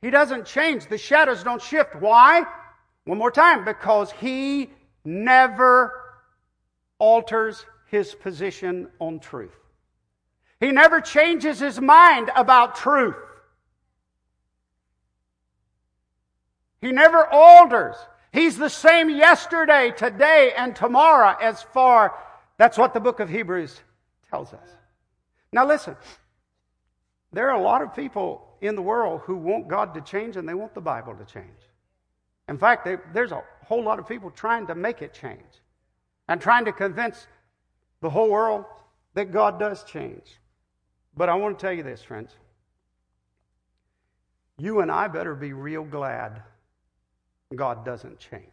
he 0.00 0.10
doesn't 0.10 0.46
change. 0.46 0.86
The 0.86 0.98
shadows 0.98 1.44
don't 1.44 1.62
shift. 1.62 1.94
Why? 1.94 2.44
One 3.04 3.18
more 3.18 3.30
time. 3.30 3.64
Because 3.64 4.10
he 4.10 4.70
never 5.04 5.92
alters 6.98 7.64
his 7.86 8.14
position 8.14 8.88
on 8.98 9.20
truth. 9.20 9.54
He 10.58 10.72
never 10.72 11.00
changes 11.00 11.60
his 11.60 11.80
mind 11.80 12.30
about 12.34 12.76
truth. 12.76 13.16
He 16.80 16.90
never 16.90 17.26
alters. 17.26 17.96
He's 18.32 18.56
the 18.56 18.70
same 18.70 19.10
yesterday, 19.10 19.92
today, 19.96 20.52
and 20.56 20.74
tomorrow 20.74 21.36
as 21.40 21.62
far. 21.62 22.14
That's 22.56 22.78
what 22.78 22.94
the 22.94 23.00
book 23.00 23.20
of 23.20 23.28
Hebrews 23.28 23.78
tells 24.30 24.52
us. 24.52 24.68
Now 25.52 25.66
listen. 25.66 25.96
There 27.32 27.50
are 27.50 27.58
a 27.58 27.62
lot 27.62 27.82
of 27.82 27.94
people 27.94 28.46
in 28.60 28.74
the 28.74 28.82
world 28.82 29.22
who 29.24 29.36
want 29.36 29.68
God 29.68 29.94
to 29.94 30.00
change 30.00 30.36
and 30.36 30.48
they 30.48 30.54
want 30.54 30.74
the 30.74 30.80
Bible 30.80 31.14
to 31.14 31.24
change. 31.24 31.46
In 32.48 32.58
fact, 32.58 32.84
they, 32.84 32.98
there's 33.12 33.32
a 33.32 33.42
whole 33.64 33.82
lot 33.82 33.98
of 33.98 34.06
people 34.06 34.30
trying 34.30 34.66
to 34.66 34.74
make 34.74 35.00
it 35.00 35.14
change 35.14 35.62
and 36.28 36.40
trying 36.40 36.64
to 36.66 36.72
convince 36.72 37.26
the 38.00 38.10
whole 38.10 38.30
world 38.30 38.64
that 39.14 39.32
God 39.32 39.58
does 39.58 39.84
change. 39.84 40.38
But 41.16 41.28
I 41.28 41.34
want 41.34 41.58
to 41.58 41.62
tell 41.62 41.72
you 41.72 41.82
this, 41.82 42.02
friends. 42.02 42.32
You 44.58 44.80
and 44.80 44.90
I 44.90 45.08
better 45.08 45.34
be 45.34 45.52
real 45.52 45.84
glad 45.84 46.42
God 47.54 47.84
doesn't 47.84 48.18
change. 48.18 48.46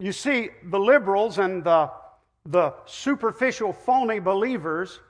You 0.00 0.12
see, 0.12 0.50
the 0.64 0.78
liberals 0.78 1.38
and 1.38 1.64
the, 1.64 1.90
the 2.46 2.74
superficial, 2.86 3.72
phony 3.72 4.20
believers 4.20 5.00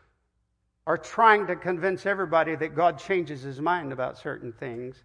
are 0.88 0.96
trying 0.96 1.46
to 1.46 1.54
convince 1.54 2.06
everybody 2.06 2.56
that 2.56 2.74
God 2.74 2.98
changes 2.98 3.42
his 3.42 3.60
mind 3.60 3.92
about 3.92 4.16
certain 4.16 4.54
things. 4.54 4.96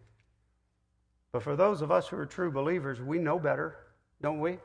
But 1.33 1.43
for 1.43 1.57
those 1.57 1.81
of 1.81 1.91
us 1.91 2.07
who 2.07 2.17
are 2.17 2.25
true 2.25 2.49
believers, 2.49 3.01
we 3.01 3.19
know 3.19 3.37
better, 3.37 3.75
don't 4.21 4.39
we? 4.39 4.59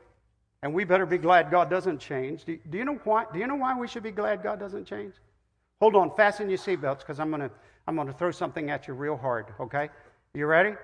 And 0.63 0.73
we 0.73 0.85
better 0.85 1.05
be 1.05 1.17
glad 1.17 1.51
God 1.51 1.69
doesn't 1.69 1.99
change. 1.99 2.45
Do, 2.45 2.57
do 2.69 2.77
you 2.77 2.85
know 2.85 2.99
why? 3.03 3.25
Do 3.33 3.39
you 3.39 3.47
know 3.47 3.55
why 3.55 3.77
we 3.77 3.85
should 3.85 4.01
be 4.01 4.11
glad 4.11 4.41
God 4.41 4.61
doesn't 4.61 4.85
change? 4.85 5.13
Hold 5.81 5.95
on, 5.97 6.15
fasten 6.15 6.49
your 6.49 6.57
seatbelts 6.57 6.99
because 6.99 7.19
I'm 7.19 7.29
going 7.29 7.41
to 7.41 7.51
I'm 7.85 7.95
going 7.95 8.07
to 8.07 8.13
throw 8.13 8.31
something 8.31 8.69
at 8.69 8.87
you 8.87 8.93
real 8.93 9.17
hard, 9.17 9.47
okay? 9.59 9.89
You 10.33 10.45
ready? 10.45 10.75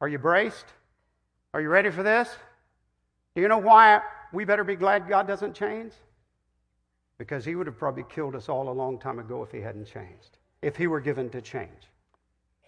Are 0.00 0.08
you 0.08 0.18
braced? 0.18 0.66
Are 1.52 1.60
you 1.60 1.68
ready 1.68 1.90
for 1.90 2.02
this? 2.02 2.34
Do 3.36 3.42
you 3.42 3.48
know 3.48 3.58
why 3.58 4.00
we 4.32 4.44
better 4.44 4.64
be 4.64 4.74
glad 4.74 5.08
God 5.08 5.28
doesn't 5.28 5.54
change? 5.54 5.92
Because 7.18 7.44
he 7.44 7.54
would 7.54 7.66
have 7.66 7.78
probably 7.78 8.04
killed 8.08 8.34
us 8.34 8.48
all 8.48 8.68
a 8.68 8.72
long 8.72 8.98
time 8.98 9.18
ago 9.18 9.42
if 9.42 9.52
he 9.52 9.60
hadn't 9.60 9.86
changed, 9.86 10.38
if 10.62 10.76
he 10.76 10.86
were 10.86 11.00
given 11.00 11.30
to 11.30 11.40
change. 11.40 11.90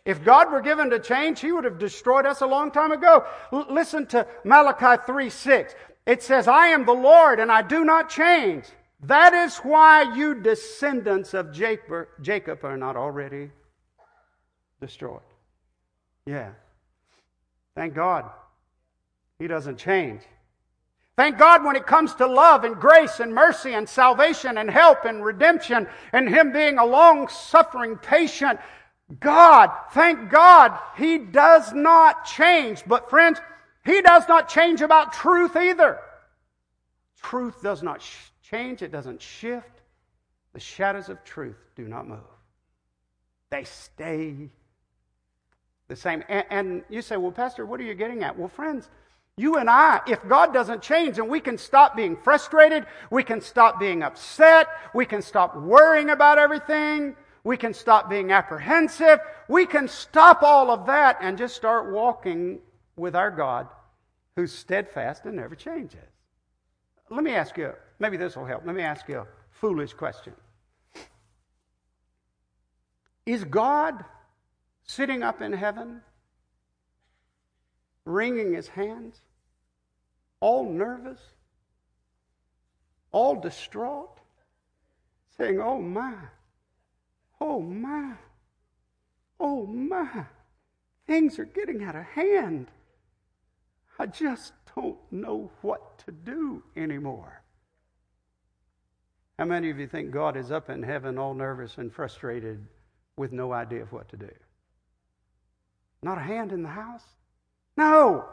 If 0.04 0.24
God 0.24 0.52
were 0.52 0.60
given 0.60 0.88
to 0.90 1.00
change, 1.00 1.40
he 1.40 1.50
would 1.50 1.64
have 1.64 1.78
destroyed 1.78 2.26
us 2.26 2.40
a 2.40 2.46
long 2.46 2.70
time 2.70 2.92
ago. 2.92 3.24
L- 3.52 3.66
listen 3.68 4.06
to 4.06 4.26
Malachi 4.44 5.02
3 5.04 5.28
6. 5.28 5.74
It 6.06 6.22
says, 6.22 6.46
I 6.46 6.68
am 6.68 6.86
the 6.86 6.92
Lord 6.92 7.40
and 7.40 7.50
I 7.50 7.62
do 7.62 7.84
not 7.84 8.08
change. 8.08 8.66
That 9.00 9.34
is 9.34 9.56
why 9.58 10.14
you 10.14 10.40
descendants 10.40 11.34
of 11.34 11.52
Jacob 11.52 12.64
are 12.64 12.76
not 12.76 12.96
already 12.96 13.50
destroyed. 14.80 15.20
Yeah. 16.24 16.52
Thank 17.74 17.94
God. 17.94 18.30
He 19.40 19.48
doesn't 19.48 19.76
change. 19.76 20.22
Thank 21.16 21.38
God 21.38 21.64
when 21.64 21.76
it 21.76 21.86
comes 21.86 22.14
to 22.16 22.26
love 22.26 22.64
and 22.64 22.76
grace 22.76 23.20
and 23.20 23.34
mercy 23.34 23.72
and 23.72 23.88
salvation 23.88 24.58
and 24.58 24.70
help 24.70 25.06
and 25.06 25.24
redemption 25.24 25.86
and 26.12 26.28
Him 26.28 26.52
being 26.52 26.78
a 26.78 26.84
long 26.84 27.28
suffering 27.28 27.96
patient. 27.96 28.60
God, 29.18 29.70
thank 29.92 30.30
God, 30.30 30.78
He 30.96 31.16
does 31.16 31.72
not 31.72 32.26
change. 32.26 32.82
But 32.86 33.08
friends, 33.08 33.40
He 33.84 34.02
does 34.02 34.28
not 34.28 34.48
change 34.50 34.82
about 34.82 35.14
truth 35.14 35.56
either. 35.56 36.00
Truth 37.22 37.62
does 37.62 37.82
not 37.82 38.06
change, 38.42 38.82
it 38.82 38.92
doesn't 38.92 39.22
shift. 39.22 39.80
The 40.52 40.60
shadows 40.60 41.08
of 41.08 41.22
truth 41.24 41.56
do 41.76 41.88
not 41.88 42.06
move, 42.06 42.18
they 43.50 43.64
stay 43.64 44.50
the 45.88 45.96
same. 45.96 46.24
And, 46.28 46.44
and, 46.50 46.84
you 46.88 47.00
say, 47.00 47.16
well, 47.16 47.32
Pastor, 47.32 47.64
what 47.64 47.80
are 47.80 47.84
you 47.84 47.94
getting 47.94 48.22
at? 48.22 48.38
Well, 48.38 48.48
friends, 48.48 48.88
you 49.36 49.56
and 49.56 49.68
I, 49.68 50.00
if 50.06 50.26
God 50.26 50.52
doesn't 50.54 50.82
change, 50.82 51.18
and 51.18 51.28
we 51.28 51.40
can 51.40 51.58
stop 51.58 51.94
being 51.94 52.16
frustrated, 52.16 52.86
we 53.10 53.22
can 53.22 53.40
stop 53.40 53.78
being 53.78 54.02
upset, 54.02 54.66
we 54.94 55.04
can 55.04 55.20
stop 55.22 55.56
worrying 55.56 56.10
about 56.10 56.38
everything, 56.38 57.14
we 57.44 57.56
can 57.56 57.74
stop 57.74 58.08
being 58.08 58.32
apprehensive, 58.32 59.18
we 59.48 59.66
can 59.66 59.88
stop 59.88 60.42
all 60.42 60.70
of 60.70 60.86
that 60.86 61.18
and 61.20 61.36
just 61.36 61.54
start 61.54 61.92
walking 61.92 62.60
with 62.96 63.14
our 63.14 63.30
God 63.30 63.68
who's 64.36 64.52
steadfast 64.52 65.26
and 65.26 65.36
never 65.36 65.54
changes. 65.54 66.00
Let 67.10 67.22
me 67.22 67.32
ask 67.32 67.56
you 67.56 67.72
Maybe 67.98 68.16
this 68.16 68.36
will 68.36 68.44
help. 68.44 68.66
Let 68.66 68.74
me 68.74 68.82
ask 68.82 69.08
you 69.08 69.20
a 69.20 69.26
foolish 69.50 69.94
question. 69.94 70.34
Is 73.24 73.42
God 73.44 74.04
sitting 74.84 75.22
up 75.22 75.40
in 75.40 75.52
heaven, 75.52 76.02
wringing 78.04 78.52
his 78.52 78.68
hands, 78.68 79.20
all 80.40 80.70
nervous, 80.70 81.20
all 83.12 83.36
distraught, 83.36 84.20
saying, 85.36 85.60
Oh 85.60 85.80
my, 85.80 86.14
oh 87.40 87.60
my, 87.60 88.14
oh 89.40 89.66
my, 89.66 90.26
Things 91.06 91.38
are 91.38 91.44
getting 91.44 91.84
out 91.84 91.94
of 91.94 92.04
hand. 92.04 92.66
I 93.98 94.06
just 94.06 94.52
don't 94.74 94.98
know 95.10 95.50
what 95.62 95.98
to 96.00 96.12
do 96.12 96.62
anymore. 96.76 97.42
How 99.38 99.44
many 99.44 99.70
of 99.70 99.78
you 99.78 99.86
think 99.86 100.10
God 100.10 100.36
is 100.36 100.50
up 100.50 100.68
in 100.68 100.82
heaven 100.82 101.18
all 101.18 101.34
nervous 101.34 101.78
and 101.78 101.92
frustrated 101.92 102.66
with 103.16 103.32
no 103.32 103.52
idea 103.52 103.82
of 103.82 103.92
what 103.92 104.08
to 104.10 104.16
do? 104.16 104.30
Not 106.02 106.18
a 106.18 106.22
hand 106.22 106.52
in 106.52 106.62
the 106.62 106.68
house? 106.68 107.04
No. 107.76 108.24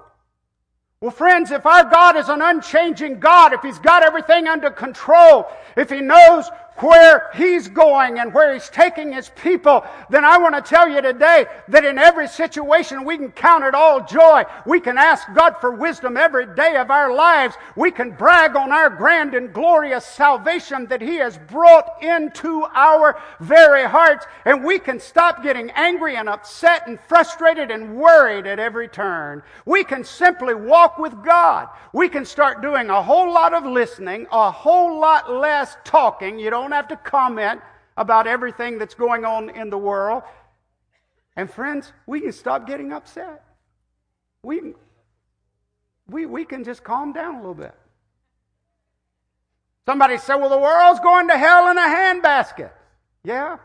Well, 1.04 1.12
friends, 1.12 1.52
if 1.52 1.66
our 1.66 1.84
God 1.84 2.16
is 2.16 2.30
an 2.30 2.42
unchanging 2.42 3.20
God, 3.20 3.52
if 3.52 3.62
He's 3.62 3.78
got 3.78 4.04
everything 4.04 4.48
under 4.48 4.70
control, 4.70 5.52
if 5.76 5.90
He 5.90 6.00
knows 6.00 6.50
where 6.78 7.30
He's 7.36 7.68
going 7.68 8.20
and 8.20 8.34
where 8.34 8.54
He's 8.54 8.70
taking 8.70 9.12
His 9.12 9.30
people, 9.30 9.86
then 10.10 10.26
I 10.26 10.38
want 10.38 10.56
to 10.56 10.62
tell 10.62 10.90
you 10.90 11.02
today 11.02 11.46
that 11.70 11.86
in 11.86 11.98
every 11.98 12.28
situation 12.28 13.06
we 13.06 13.18
can 13.18 13.32
count 13.32 13.64
it 13.64 13.76
all 13.76 14.06
joy. 14.06 14.44
We 14.66 14.80
can 14.80 14.98
ask 14.98 15.28
God 15.34 15.56
for 15.62 15.72
wisdom 15.72 16.18
every 16.18 16.48
day 16.56 16.76
of 16.76 16.90
our 16.90 17.14
lives. 17.14 17.56
We 17.76 17.92
can 17.92 18.12
brag 18.12 18.56
on 18.56 18.72
our 18.72 18.90
grand 18.90 19.36
and 19.36 19.54
glorious 19.54 20.06
salvation 20.06 20.88
that 20.88 21.02
He 21.02 21.16
has 21.16 21.38
brought 21.38 22.02
into 22.02 22.64
our 22.74 23.22
very 23.40 23.88
hearts. 23.88 24.26
And 24.46 24.64
we 24.64 24.80
can 24.80 25.00
stop 25.00 25.44
getting 25.44 25.72
angry 25.72 26.16
and 26.16 26.28
upset 26.30 26.88
and 26.88 27.00
frustrated 27.00 27.72
and 27.72 27.96
worried 27.96 28.48
at 28.48 28.60
every 28.60 28.88
turn. 28.88 29.44
We 29.66 29.84
can 29.84 30.04
simply 30.04 30.54
walk 30.54 30.98
with 30.98 31.24
God. 31.24 31.70
We 31.92 32.10
can 32.10 32.26
start 32.26 32.62
doing 32.62 32.90
a 32.90 33.04
whole 33.04 33.32
lot 33.32 33.54
of 33.54 33.66
listening, 33.66 34.28
a 34.32 34.52
whole 34.52 35.00
lot 35.00 35.32
less 35.32 35.78
talking. 35.84 36.40
You 36.40 36.50
don't 36.50 36.63
don't 36.64 36.72
have 36.72 36.88
to 36.88 36.96
comment 36.96 37.60
about 37.98 38.26
everything 38.26 38.78
that's 38.78 38.96
going 38.96 39.26
on 39.26 39.50
in 39.50 39.70
the 39.70 39.78
world. 39.78 40.24
And 41.36 41.52
friends, 41.52 41.92
we 42.08 42.22
can 42.22 42.32
stop 42.32 42.66
getting 42.66 42.94
upset. 42.94 43.44
We, 44.44 44.74
we, 46.08 46.26
we 46.26 46.46
can 46.46 46.64
just 46.64 46.84
calm 46.84 47.12
down 47.12 47.36
a 47.36 47.38
little 47.40 47.54
bit. 47.54 47.76
Somebody 49.86 50.18
said, 50.18 50.36
well, 50.36 50.50
the 50.50 50.58
world's 50.58 51.02
going 51.02 51.28
to 51.28 51.38
hell 51.38 51.70
in 51.70 51.78
a 51.78 51.82
handbasket. 51.82 52.72
Yeah. 53.24 53.58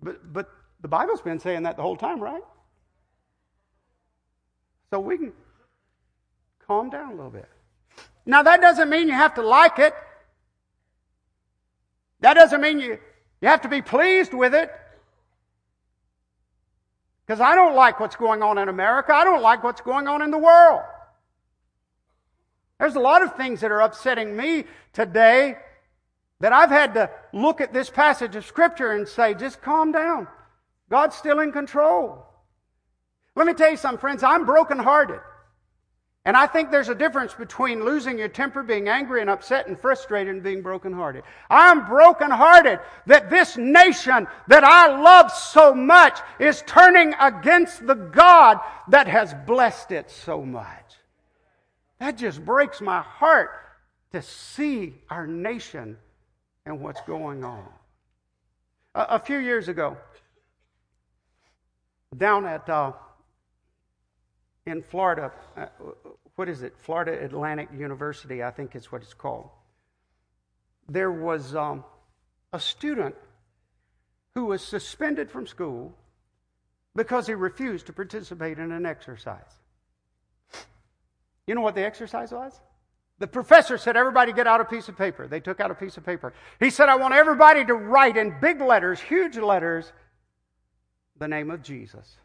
But, 0.00 0.32
but 0.32 0.48
the 0.80 0.88
Bible's 0.88 1.20
been 1.20 1.38
saying 1.38 1.64
that 1.64 1.76
the 1.76 1.82
whole 1.82 1.96
time, 1.96 2.20
right? 2.20 2.42
So 4.90 5.00
we 5.00 5.18
can 5.18 5.32
calm 6.66 6.88
down 6.88 7.12
a 7.12 7.14
little 7.14 7.30
bit. 7.30 7.48
Now, 8.24 8.42
that 8.42 8.62
doesn't 8.62 8.88
mean 8.88 9.08
you 9.08 9.14
have 9.14 9.34
to 9.34 9.42
like 9.42 9.78
it. 9.78 9.94
That 12.20 12.34
doesn't 12.34 12.60
mean 12.60 12.80
you, 12.80 12.98
you 13.40 13.48
have 13.48 13.62
to 13.62 13.68
be 13.68 13.82
pleased 13.82 14.34
with 14.34 14.54
it. 14.54 14.70
Because 17.26 17.40
I 17.40 17.54
don't 17.54 17.74
like 17.74 18.00
what's 18.00 18.16
going 18.16 18.42
on 18.42 18.58
in 18.58 18.68
America. 18.68 19.12
I 19.12 19.24
don't 19.24 19.42
like 19.42 19.62
what's 19.62 19.82
going 19.82 20.08
on 20.08 20.22
in 20.22 20.30
the 20.30 20.38
world. 20.38 20.80
There's 22.78 22.96
a 22.96 23.00
lot 23.00 23.22
of 23.22 23.34
things 23.36 23.60
that 23.60 23.70
are 23.70 23.80
upsetting 23.80 24.36
me 24.36 24.64
today 24.92 25.58
that 26.40 26.52
I've 26.52 26.70
had 26.70 26.94
to 26.94 27.10
look 27.32 27.60
at 27.60 27.72
this 27.72 27.90
passage 27.90 28.36
of 28.36 28.46
Scripture 28.46 28.92
and 28.92 29.06
say, 29.06 29.34
just 29.34 29.60
calm 29.60 29.92
down. 29.92 30.28
God's 30.88 31.16
still 31.16 31.40
in 31.40 31.52
control. 31.52 32.24
Let 33.34 33.46
me 33.46 33.54
tell 33.54 33.70
you 33.70 33.76
something, 33.76 34.00
friends. 34.00 34.22
I'm 34.22 34.46
brokenhearted. 34.46 35.20
And 36.24 36.36
I 36.36 36.46
think 36.46 36.70
there's 36.70 36.90
a 36.90 36.94
difference 36.94 37.32
between 37.32 37.84
losing 37.84 38.18
your 38.18 38.28
temper, 38.28 38.62
being 38.62 38.88
angry 38.88 39.20
and 39.20 39.30
upset 39.30 39.66
and 39.66 39.78
frustrated 39.78 40.34
and 40.34 40.42
being 40.42 40.60
brokenhearted. 40.60 41.22
I'm 41.48 41.86
brokenhearted 41.86 42.80
that 43.06 43.30
this 43.30 43.56
nation 43.56 44.26
that 44.48 44.62
I 44.62 45.00
love 45.00 45.32
so 45.32 45.74
much 45.74 46.20
is 46.38 46.62
turning 46.66 47.14
against 47.18 47.86
the 47.86 47.94
God 47.94 48.58
that 48.88 49.06
has 49.06 49.34
blessed 49.46 49.92
it 49.92 50.10
so 50.10 50.44
much. 50.44 50.96
That 51.98 52.18
just 52.18 52.44
breaks 52.44 52.80
my 52.80 53.00
heart 53.00 53.50
to 54.12 54.20
see 54.20 54.94
our 55.10 55.26
nation 55.26 55.96
and 56.66 56.80
what's 56.80 57.00
going 57.02 57.44
on. 57.44 57.64
A, 58.94 59.06
a 59.10 59.18
few 59.18 59.38
years 59.38 59.68
ago, 59.68 59.96
down 62.16 62.46
at 62.46 62.68
uh, 62.68 62.92
in 64.68 64.82
Florida, 64.82 65.32
uh, 65.56 65.66
what 66.36 66.48
is 66.48 66.62
it? 66.62 66.74
Florida 66.78 67.24
Atlantic 67.24 67.68
University, 67.76 68.42
I 68.42 68.50
think 68.50 68.76
is 68.76 68.92
what 68.92 69.02
it's 69.02 69.14
called. 69.14 69.48
There 70.88 71.10
was 71.10 71.54
um, 71.54 71.84
a 72.52 72.60
student 72.60 73.14
who 74.34 74.46
was 74.46 74.62
suspended 74.62 75.30
from 75.30 75.46
school 75.46 75.94
because 76.94 77.26
he 77.26 77.34
refused 77.34 77.86
to 77.86 77.92
participate 77.92 78.58
in 78.58 78.72
an 78.72 78.86
exercise. 78.86 79.60
You 81.46 81.54
know 81.54 81.60
what 81.60 81.74
the 81.74 81.84
exercise 81.84 82.32
was? 82.32 82.60
The 83.18 83.26
professor 83.26 83.78
said, 83.78 83.96
Everybody 83.96 84.32
get 84.32 84.46
out 84.46 84.60
a 84.60 84.64
piece 84.64 84.88
of 84.88 84.96
paper. 84.96 85.26
They 85.26 85.40
took 85.40 85.60
out 85.60 85.70
a 85.70 85.74
piece 85.74 85.96
of 85.96 86.04
paper. 86.06 86.32
He 86.60 86.70
said, 86.70 86.88
I 86.88 86.96
want 86.96 87.14
everybody 87.14 87.64
to 87.64 87.74
write 87.74 88.16
in 88.16 88.34
big 88.40 88.60
letters, 88.60 89.00
huge 89.00 89.36
letters, 89.36 89.92
the 91.18 91.26
name 91.26 91.50
of 91.50 91.62
Jesus. 91.62 92.16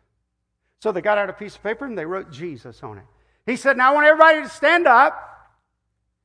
So 0.83 0.91
they 0.91 0.99
got 0.99 1.17
out 1.17 1.29
a 1.29 1.33
piece 1.33 1.55
of 1.55 1.63
paper 1.63 1.85
and 1.85 1.97
they 1.97 2.03
wrote 2.03 2.29
Jesus 2.29 2.83
on 2.83 2.97
it. 2.97 3.05
He 3.45 3.55
said, 3.55 3.77
Now 3.77 3.91
I 3.91 3.93
want 3.93 4.05
everybody 4.05 4.41
to 4.41 4.49
stand 4.49 4.85
up. 4.85 5.17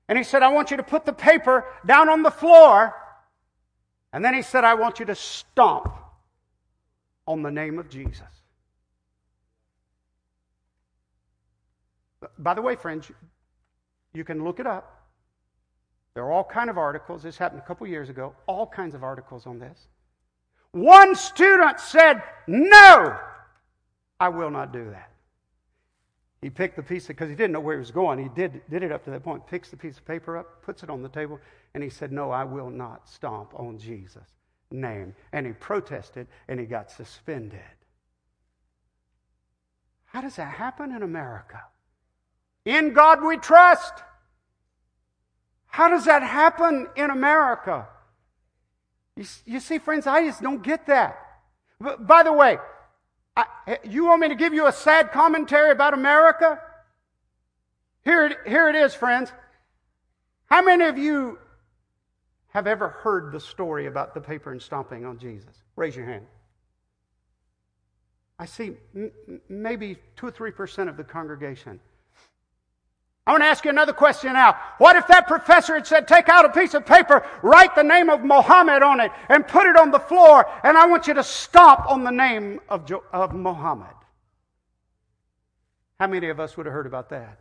And 0.08 0.18
he 0.18 0.24
said, 0.24 0.42
I 0.42 0.48
want 0.48 0.72
you 0.72 0.78
to 0.78 0.82
put 0.82 1.04
the 1.04 1.12
paper 1.12 1.64
down 1.86 2.08
on 2.08 2.24
the 2.24 2.30
floor. 2.32 2.92
And 4.12 4.24
then 4.24 4.34
he 4.34 4.42
said, 4.42 4.64
I 4.64 4.74
want 4.74 4.98
you 4.98 5.06
to 5.06 5.14
stomp 5.14 5.94
on 7.24 7.42
the 7.42 7.52
name 7.52 7.78
of 7.78 7.88
Jesus. 7.88 8.26
By 12.36 12.54
the 12.54 12.62
way, 12.62 12.74
friends, 12.74 13.12
you 14.12 14.24
can 14.24 14.42
look 14.42 14.58
it 14.58 14.66
up. 14.66 15.06
There 16.14 16.24
are 16.24 16.32
all 16.32 16.42
kind 16.42 16.68
of 16.68 16.76
articles. 16.76 17.22
This 17.22 17.38
happened 17.38 17.62
a 17.62 17.64
couple 17.64 17.86
years 17.86 18.08
ago. 18.08 18.34
All 18.48 18.66
kinds 18.66 18.96
of 18.96 19.04
articles 19.04 19.46
on 19.46 19.60
this. 19.60 19.86
One 20.72 21.14
student 21.14 21.78
said, 21.78 22.24
"No, 22.48 23.20
I 24.20 24.28
will 24.28 24.50
not 24.50 24.72
do 24.72 24.90
that." 24.90 25.10
He 26.40 26.50
picked 26.50 26.76
the 26.76 26.82
piece 26.82 27.04
of, 27.04 27.08
because 27.16 27.28
he 27.30 27.34
didn't 27.34 27.52
know 27.52 27.60
where 27.60 27.74
he 27.74 27.80
was 27.80 27.90
going. 27.90 28.18
He 28.20 28.28
did, 28.28 28.62
did 28.70 28.84
it 28.84 28.92
up 28.92 29.04
to 29.04 29.10
that 29.10 29.24
point, 29.24 29.46
picks 29.46 29.70
the 29.70 29.76
piece 29.76 29.98
of 29.98 30.06
paper 30.06 30.36
up, 30.36 30.62
puts 30.62 30.84
it 30.84 30.90
on 30.90 31.02
the 31.02 31.08
table, 31.08 31.40
and 31.74 31.82
he 31.82 31.90
said, 31.90 32.12
No, 32.12 32.30
I 32.30 32.44
will 32.44 32.70
not 32.70 33.08
stomp 33.08 33.52
on 33.58 33.78
Jesus' 33.78 34.34
name. 34.70 35.14
And 35.32 35.46
he 35.46 35.52
protested 35.52 36.28
and 36.46 36.60
he 36.60 36.66
got 36.66 36.90
suspended. 36.90 37.60
How 40.06 40.20
does 40.20 40.36
that 40.36 40.54
happen 40.54 40.94
in 40.94 41.02
America? 41.02 41.60
In 42.64 42.92
God 42.92 43.22
we 43.22 43.36
trust. 43.36 43.94
How 45.66 45.88
does 45.88 46.04
that 46.04 46.22
happen 46.22 46.86
in 46.96 47.10
America? 47.10 47.88
You, 49.16 49.24
you 49.44 49.60
see, 49.60 49.78
friends, 49.78 50.06
I 50.06 50.24
just 50.24 50.40
don't 50.40 50.62
get 50.62 50.86
that. 50.86 51.18
But, 51.80 52.06
by 52.06 52.22
the 52.22 52.32
way, 52.32 52.58
I, 53.38 53.44
eh, 53.68 53.76
you 53.84 54.06
want 54.06 54.20
me 54.20 54.28
to 54.28 54.34
give 54.34 54.52
you 54.52 54.66
a 54.66 54.72
sad 54.72 55.12
commentary 55.12 55.70
about 55.70 55.94
America? 55.94 56.60
Here 58.04 58.26
it, 58.26 58.38
here 58.46 58.68
it 58.68 58.74
is, 58.74 58.94
friends. 58.94 59.32
How 60.46 60.60
many 60.60 60.84
of 60.84 60.98
you 60.98 61.38
have 62.48 62.66
ever 62.66 62.88
heard 62.88 63.30
the 63.30 63.38
story 63.38 63.86
about 63.86 64.12
the 64.12 64.20
paper 64.20 64.50
and 64.50 64.60
stomping 64.60 65.04
on 65.04 65.18
Jesus? 65.18 65.62
Raise 65.76 65.94
your 65.94 66.06
hand. 66.06 66.26
I 68.40 68.46
see 68.46 68.72
m- 68.96 69.12
maybe 69.48 69.98
two 70.16 70.26
or 70.26 70.30
three 70.32 70.50
percent 70.50 70.90
of 70.90 70.96
the 70.96 71.04
congregation. 71.04 71.78
I 73.28 73.32
want 73.32 73.42
to 73.42 73.46
ask 73.48 73.62
you 73.66 73.70
another 73.70 73.92
question 73.92 74.32
now. 74.32 74.56
What 74.78 74.96
if 74.96 75.06
that 75.08 75.28
professor 75.28 75.74
had 75.74 75.86
said, 75.86 76.08
take 76.08 76.30
out 76.30 76.46
a 76.46 76.48
piece 76.48 76.72
of 76.72 76.86
paper, 76.86 77.26
write 77.42 77.74
the 77.74 77.82
name 77.82 78.08
of 78.08 78.24
Mohammed 78.24 78.82
on 78.82 79.00
it, 79.00 79.12
and 79.28 79.46
put 79.46 79.66
it 79.66 79.76
on 79.76 79.90
the 79.90 79.98
floor, 79.98 80.50
and 80.64 80.78
I 80.78 80.86
want 80.86 81.06
you 81.06 81.12
to 81.12 81.22
stomp 81.22 81.90
on 81.90 82.04
the 82.04 82.10
name 82.10 82.58
of, 82.70 82.86
jo- 82.86 83.04
of 83.12 83.34
Mohammed? 83.34 83.94
How 86.00 86.06
many 86.06 86.30
of 86.30 86.40
us 86.40 86.56
would 86.56 86.64
have 86.64 86.72
heard 86.72 86.86
about 86.86 87.10
that? 87.10 87.38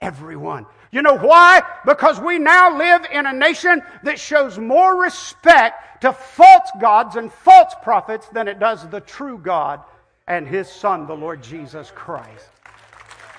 Everyone. 0.00 0.66
You 0.90 1.02
know 1.02 1.16
why? 1.16 1.62
Because 1.84 2.18
we 2.18 2.40
now 2.40 2.76
live 2.76 3.06
in 3.12 3.24
a 3.24 3.32
nation 3.32 3.82
that 4.02 4.18
shows 4.18 4.58
more 4.58 5.00
respect 5.00 6.02
to 6.02 6.12
false 6.12 6.70
gods 6.80 7.14
and 7.14 7.32
false 7.32 7.72
prophets 7.84 8.26
than 8.30 8.48
it 8.48 8.58
does 8.58 8.88
the 8.88 9.00
true 9.00 9.38
God 9.38 9.80
and 10.26 10.44
His 10.44 10.68
Son, 10.68 11.06
the 11.06 11.14
Lord 11.14 11.40
Jesus 11.40 11.92
Christ. 11.94 12.48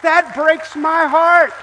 That 0.03 0.33
breaks 0.35 0.75
my 0.75 1.05
heart. 1.05 1.53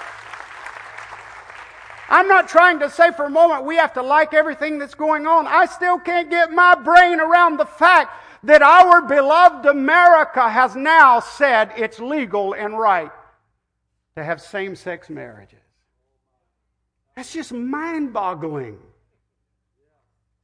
I'm 2.07 2.27
not 2.27 2.47
trying 2.47 2.79
to 2.79 2.89
say 2.89 3.11
for 3.11 3.25
a 3.25 3.29
moment 3.29 3.65
we 3.65 3.77
have 3.77 3.93
to 3.93 4.03
like 4.03 4.33
everything 4.33 4.77
that's 4.77 4.93
going 4.93 5.25
on. 5.25 5.47
I 5.47 5.65
still 5.65 5.97
can't 5.99 6.29
get 6.29 6.51
my 6.51 6.75
brain 6.75 7.19
around 7.19 7.57
the 7.57 7.65
fact 7.65 8.11
that 8.43 8.61
our 8.61 9.01
beloved 9.01 9.65
America 9.65 10.47
has 10.49 10.75
now 10.75 11.19
said 11.19 11.71
it's 11.77 11.99
legal 11.99 12.53
and 12.53 12.77
right 12.77 13.11
to 14.15 14.23
have 14.23 14.41
same 14.41 14.75
sex 14.75 15.09
marriages. 15.09 15.59
That's 17.15 17.33
just 17.33 17.51
mind 17.51 18.13
boggling. 18.13 18.77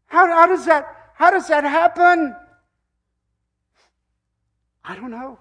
How, 0.08 0.25
how, 0.27 0.47
does 0.47 0.65
that, 0.65 1.13
how 1.13 1.30
does 1.30 1.47
that 1.47 1.63
happen? 1.63 2.36
I 4.84 4.95
don't 4.95 5.12
know. 5.12 5.38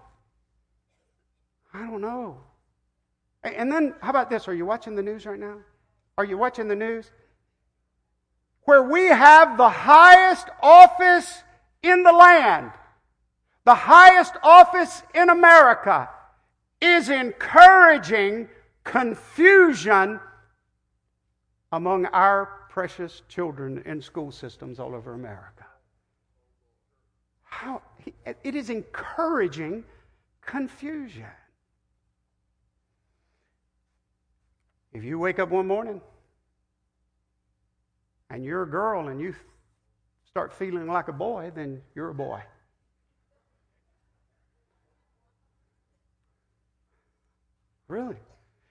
I 1.72 1.80
don't 1.80 2.00
know. 2.00 2.38
And 3.42 3.70
then, 3.70 3.94
how 4.00 4.10
about 4.10 4.28
this? 4.28 4.48
Are 4.48 4.54
you 4.54 4.66
watching 4.66 4.94
the 4.94 5.02
news 5.02 5.24
right 5.24 5.38
now? 5.38 5.58
Are 6.18 6.24
you 6.24 6.36
watching 6.36 6.68
the 6.68 6.76
news? 6.76 7.10
Where 8.64 8.82
we 8.82 9.06
have 9.06 9.56
the 9.56 9.68
highest 9.68 10.48
office 10.62 11.42
in 11.82 12.02
the 12.02 12.12
land, 12.12 12.72
the 13.64 13.74
highest 13.74 14.34
office 14.42 15.02
in 15.14 15.30
America, 15.30 16.10
is 16.80 17.08
encouraging 17.08 18.48
confusion 18.84 20.20
among 21.72 22.06
our 22.06 22.66
precious 22.68 23.22
children 23.28 23.82
in 23.86 24.02
school 24.02 24.30
systems 24.30 24.78
all 24.78 24.94
over 24.94 25.14
America. 25.14 25.66
How, 27.42 27.82
it 28.24 28.54
is 28.54 28.70
encouraging 28.70 29.84
confusion. 30.40 31.26
If 34.92 35.04
you 35.04 35.18
wake 35.18 35.38
up 35.38 35.50
one 35.50 35.66
morning 35.66 36.00
and 38.28 38.44
you're 38.44 38.62
a 38.62 38.70
girl 38.70 39.08
and 39.08 39.20
you 39.20 39.34
start 40.28 40.52
feeling 40.52 40.86
like 40.86 41.08
a 41.08 41.12
boy, 41.12 41.52
then 41.54 41.82
you're 41.94 42.10
a 42.10 42.14
boy. 42.14 42.40
Really? 47.88 48.16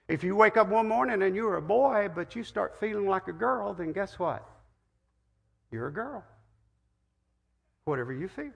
If 0.08 0.24
you 0.24 0.34
wake 0.34 0.56
up 0.56 0.68
one 0.68 0.88
morning 0.88 1.22
and 1.22 1.36
you're 1.36 1.56
a 1.56 1.62
boy, 1.62 2.08
but 2.14 2.34
you 2.34 2.42
start 2.42 2.78
feeling 2.80 3.06
like 3.06 3.28
a 3.28 3.32
girl, 3.32 3.74
then 3.74 3.92
guess 3.92 4.18
what? 4.18 4.44
You're 5.70 5.86
a 5.86 5.92
girl. 5.92 6.24
Whatever 7.84 8.12
you 8.12 8.28
feel. 8.28 8.52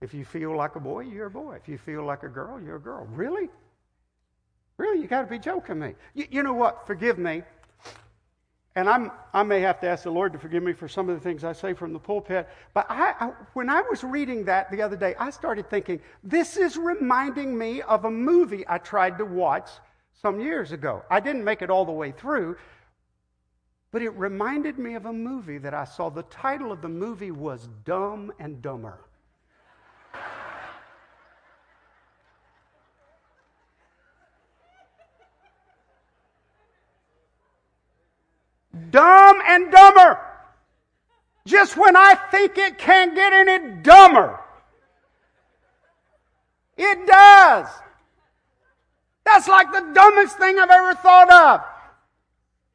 If 0.00 0.12
you 0.12 0.24
feel 0.24 0.54
like 0.56 0.76
a 0.76 0.80
boy, 0.80 1.00
you're 1.00 1.26
a 1.26 1.30
boy. 1.30 1.56
If 1.56 1.66
you 1.66 1.78
feel 1.78 2.04
like 2.04 2.22
a 2.22 2.28
girl, 2.28 2.60
you're 2.60 2.76
a 2.76 2.80
girl. 2.80 3.06
Really? 3.10 3.48
Really? 4.76 5.00
You 5.00 5.06
got 5.06 5.22
to 5.22 5.28
be 5.28 5.38
joking 5.38 5.78
me. 5.78 5.94
You, 6.14 6.26
you 6.30 6.42
know 6.42 6.54
what? 6.54 6.86
Forgive 6.86 7.18
me. 7.18 7.42
And 8.76 8.88
I'm, 8.88 9.12
I 9.32 9.44
may 9.44 9.60
have 9.60 9.78
to 9.80 9.88
ask 9.88 10.02
the 10.02 10.10
Lord 10.10 10.32
to 10.32 10.38
forgive 10.38 10.64
me 10.64 10.72
for 10.72 10.88
some 10.88 11.08
of 11.08 11.14
the 11.14 11.20
things 11.20 11.44
I 11.44 11.52
say 11.52 11.74
from 11.74 11.92
the 11.92 11.98
pulpit. 11.98 12.48
But 12.72 12.86
I, 12.88 13.14
I, 13.20 13.32
when 13.52 13.70
I 13.70 13.82
was 13.82 14.02
reading 14.02 14.44
that 14.46 14.68
the 14.72 14.82
other 14.82 14.96
day, 14.96 15.14
I 15.16 15.30
started 15.30 15.70
thinking, 15.70 16.00
this 16.24 16.56
is 16.56 16.76
reminding 16.76 17.56
me 17.56 17.82
of 17.82 18.04
a 18.04 18.10
movie 18.10 18.64
I 18.68 18.78
tried 18.78 19.16
to 19.18 19.24
watch 19.24 19.70
some 20.20 20.40
years 20.40 20.72
ago. 20.72 21.02
I 21.08 21.20
didn't 21.20 21.44
make 21.44 21.62
it 21.62 21.70
all 21.70 21.84
the 21.84 21.92
way 21.92 22.10
through, 22.10 22.56
but 23.92 24.02
it 24.02 24.10
reminded 24.10 24.76
me 24.76 24.94
of 24.94 25.06
a 25.06 25.12
movie 25.12 25.58
that 25.58 25.72
I 25.72 25.84
saw. 25.84 26.10
The 26.10 26.24
title 26.24 26.72
of 26.72 26.82
the 26.82 26.88
movie 26.88 27.30
was 27.30 27.68
Dumb 27.84 28.32
and 28.40 28.60
Dumber. 28.60 28.98
Dumb 38.90 39.40
and 39.46 39.70
dumber. 39.70 40.18
Just 41.46 41.76
when 41.76 41.96
I 41.96 42.14
think 42.30 42.56
it 42.56 42.78
can't 42.78 43.14
get 43.14 43.32
any 43.32 43.82
dumber, 43.82 44.40
it 46.76 47.06
does. 47.06 47.68
That's 49.24 49.48
like 49.48 49.70
the 49.72 49.90
dumbest 49.94 50.38
thing 50.38 50.58
I've 50.58 50.70
ever 50.70 50.94
thought 50.94 51.30
of. 51.30 51.60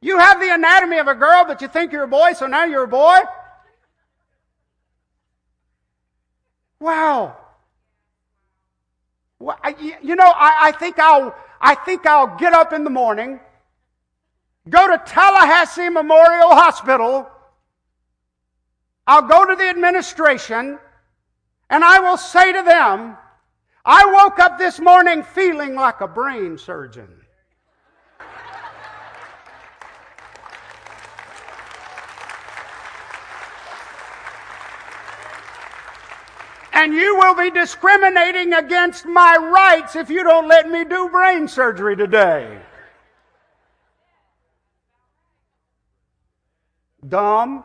You 0.00 0.18
have 0.18 0.40
the 0.40 0.52
anatomy 0.54 0.98
of 0.98 1.08
a 1.08 1.14
girl, 1.14 1.44
but 1.46 1.60
you 1.60 1.68
think 1.68 1.92
you're 1.92 2.04
a 2.04 2.08
boy, 2.08 2.32
so 2.32 2.46
now 2.46 2.64
you're 2.64 2.84
a 2.84 2.88
boy? 2.88 3.18
Wow. 6.80 7.36
Well, 9.38 9.58
I, 9.62 9.96
you 10.02 10.16
know, 10.16 10.32
I, 10.34 10.68
I 10.68 10.72
think 10.72 10.98
I'll, 10.98 11.34
I 11.60 11.74
think 11.74 12.06
I'll 12.06 12.36
get 12.38 12.52
up 12.54 12.72
in 12.72 12.84
the 12.84 12.90
morning, 12.90 13.40
go 14.70 14.86
to 14.86 15.02
Tallahassee 15.04 15.90
Memorial 15.90 16.54
Hospital, 16.54 17.28
I'll 19.06 19.22
go 19.22 19.44
to 19.44 19.56
the 19.56 19.68
administration, 19.68 20.78
and 21.68 21.84
I 21.84 21.98
will 21.98 22.16
say 22.16 22.52
to 22.52 22.62
them, 22.62 23.16
I 23.84 24.04
woke 24.06 24.38
up 24.38 24.58
this 24.58 24.78
morning 24.78 25.22
feeling 25.22 25.74
like 25.74 26.00
a 26.00 26.06
brain 26.06 26.56
surgeon. 26.56 27.08
And 36.72 36.94
you 36.94 37.16
will 37.16 37.34
be 37.34 37.50
discriminating 37.50 38.54
against 38.54 39.04
my 39.04 39.36
rights 39.36 39.96
if 39.96 40.08
you 40.08 40.22
don't 40.22 40.48
let 40.48 40.70
me 40.70 40.84
do 40.84 41.10
brain 41.10 41.46
surgery 41.46 41.94
today. 41.94 42.58
Dumb 47.06 47.64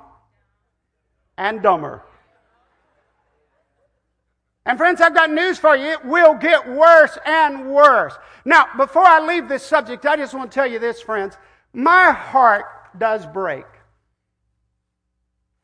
and 1.38 1.62
dumber. 1.62 2.04
And 4.66 4.78
friends, 4.78 5.00
I've 5.00 5.14
got 5.14 5.30
news 5.30 5.60
for 5.60 5.76
you. 5.76 5.92
It 5.92 6.06
will 6.06 6.34
get 6.34 6.68
worse 6.68 7.18
and 7.26 7.70
worse. 7.70 8.16
Now, 8.46 8.66
before 8.78 9.06
I 9.06 9.20
leave 9.20 9.48
this 9.48 9.64
subject, 9.64 10.06
I 10.06 10.16
just 10.16 10.34
want 10.34 10.52
to 10.52 10.56
tell 10.56 10.68
you 10.68 10.80
this, 10.80 11.02
friends. 11.02 11.38
My 11.74 12.12
heart 12.12 12.66
does 12.98 13.26
break 13.28 13.66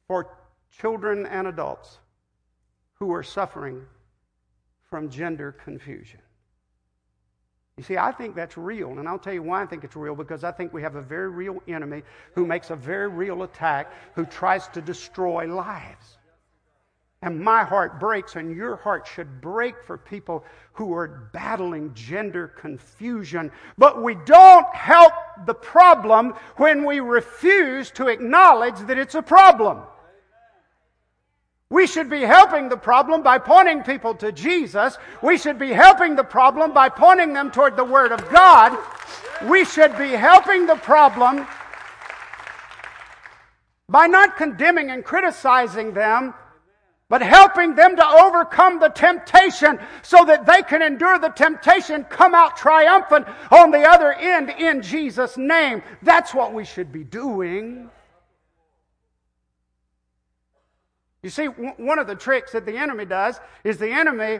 for 0.07 0.37
children 0.77 1.25
and 1.25 1.47
adults 1.47 1.99
who 2.95 3.11
are 3.13 3.23
suffering 3.23 3.81
from 4.89 5.09
gender 5.09 5.51
confusion. 5.51 6.19
You 7.77 7.83
see, 7.83 7.97
I 7.97 8.11
think 8.11 8.35
that's 8.35 8.57
real, 8.57 8.99
and 8.99 9.07
I'll 9.07 9.17
tell 9.17 9.33
you 9.33 9.43
why 9.43 9.63
I 9.63 9.65
think 9.65 9.83
it's 9.83 9.95
real 9.95 10.15
because 10.15 10.43
I 10.43 10.51
think 10.51 10.73
we 10.73 10.81
have 10.81 10.95
a 10.95 11.01
very 11.01 11.29
real 11.29 11.63
enemy 11.67 12.03
who 12.35 12.45
makes 12.45 12.69
a 12.69 12.75
very 12.75 13.07
real 13.07 13.43
attack, 13.43 13.91
who 14.13 14.25
tries 14.25 14.67
to 14.69 14.81
destroy 14.81 15.47
lives. 15.47 16.17
And 17.23 17.39
my 17.39 17.63
heart 17.63 17.99
breaks, 17.99 18.35
and 18.35 18.55
your 18.55 18.75
heart 18.77 19.07
should 19.07 19.41
break 19.41 19.83
for 19.83 19.95
people 19.95 20.43
who 20.73 20.91
are 20.93 21.29
battling 21.33 21.93
gender 21.93 22.47
confusion. 22.47 23.51
But 23.77 24.01
we 24.01 24.15
don't 24.25 24.67
help 24.75 25.13
the 25.45 25.53
problem 25.53 26.33
when 26.57 26.83
we 26.83 26.99
refuse 26.99 27.91
to 27.91 28.07
acknowledge 28.07 28.79
that 28.79 28.97
it's 28.97 29.15
a 29.15 29.21
problem. 29.21 29.83
We 31.71 31.87
should 31.87 32.09
be 32.09 32.19
helping 32.19 32.67
the 32.67 32.75
problem 32.75 33.23
by 33.23 33.39
pointing 33.39 33.83
people 33.83 34.13
to 34.15 34.33
Jesus. 34.33 34.97
We 35.23 35.37
should 35.37 35.57
be 35.57 35.71
helping 35.71 36.17
the 36.17 36.23
problem 36.23 36.73
by 36.73 36.89
pointing 36.89 37.31
them 37.31 37.49
toward 37.49 37.77
the 37.77 37.85
Word 37.85 38.11
of 38.11 38.29
God. 38.29 38.77
We 39.45 39.63
should 39.63 39.97
be 39.97 40.09
helping 40.09 40.65
the 40.65 40.75
problem 40.75 41.47
by 43.87 44.07
not 44.07 44.35
condemning 44.35 44.89
and 44.89 45.05
criticizing 45.05 45.93
them, 45.93 46.33
but 47.07 47.21
helping 47.21 47.75
them 47.75 47.95
to 47.95 48.05
overcome 48.05 48.81
the 48.81 48.89
temptation 48.89 49.79
so 50.01 50.25
that 50.25 50.45
they 50.45 50.63
can 50.63 50.81
endure 50.81 51.19
the 51.19 51.29
temptation, 51.29 52.03
come 52.03 52.35
out 52.35 52.57
triumphant 52.57 53.25
on 53.49 53.71
the 53.71 53.83
other 53.83 54.11
end 54.11 54.49
in 54.49 54.81
Jesus' 54.81 55.37
name. 55.37 55.83
That's 56.01 56.33
what 56.33 56.53
we 56.53 56.65
should 56.65 56.91
be 56.91 57.05
doing. 57.05 57.89
You 61.23 61.29
see, 61.29 61.45
one 61.45 61.99
of 61.99 62.07
the 62.07 62.15
tricks 62.15 62.51
that 62.53 62.65
the 62.65 62.77
enemy 62.77 63.05
does 63.05 63.39
is 63.63 63.77
the 63.77 63.91
enemy 63.91 64.39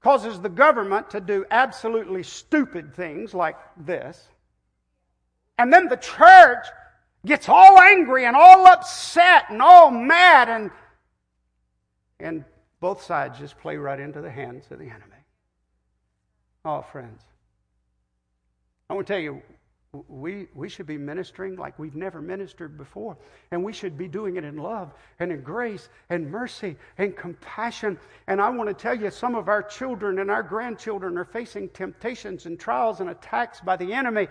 causes 0.00 0.40
the 0.40 0.48
government 0.48 1.10
to 1.10 1.20
do 1.20 1.44
absolutely 1.50 2.22
stupid 2.22 2.94
things 2.94 3.34
like 3.34 3.56
this. 3.76 4.22
And 5.58 5.72
then 5.72 5.88
the 5.88 5.96
church 5.96 6.66
gets 7.24 7.48
all 7.48 7.78
angry 7.78 8.26
and 8.26 8.36
all 8.36 8.66
upset 8.66 9.44
and 9.50 9.62
all 9.62 9.90
mad 9.90 10.48
and 10.48 10.70
and 12.20 12.44
both 12.80 13.02
sides 13.02 13.38
just 13.38 13.58
play 13.58 13.76
right 13.76 13.98
into 13.98 14.20
the 14.20 14.30
hands 14.30 14.66
of 14.70 14.78
the 14.78 14.84
enemy. 14.84 15.04
Oh, 16.64 16.82
friends. 16.82 17.22
I 18.88 18.94
want 18.94 19.06
to 19.06 19.12
tell 19.12 19.20
you, 19.20 19.42
we, 20.08 20.46
we 20.54 20.68
should 20.68 20.86
be 20.86 20.98
ministering 20.98 21.56
like 21.56 21.78
we've 21.78 21.94
never 21.94 22.20
ministered 22.20 22.76
before. 22.76 23.16
And 23.50 23.62
we 23.62 23.72
should 23.72 23.96
be 23.96 24.08
doing 24.08 24.36
it 24.36 24.44
in 24.44 24.56
love 24.56 24.92
and 25.18 25.30
in 25.30 25.42
grace 25.42 25.88
and 26.10 26.30
mercy 26.30 26.76
and 26.98 27.16
compassion. 27.16 27.98
And 28.26 28.40
I 28.40 28.50
want 28.50 28.68
to 28.68 28.74
tell 28.74 28.94
you, 28.94 29.10
some 29.10 29.34
of 29.34 29.48
our 29.48 29.62
children 29.62 30.18
and 30.18 30.30
our 30.30 30.42
grandchildren 30.42 31.16
are 31.18 31.24
facing 31.24 31.68
temptations 31.70 32.46
and 32.46 32.58
trials 32.58 33.00
and 33.00 33.10
attacks 33.10 33.60
by 33.60 33.76
the 33.76 33.92
enemy 33.92 34.28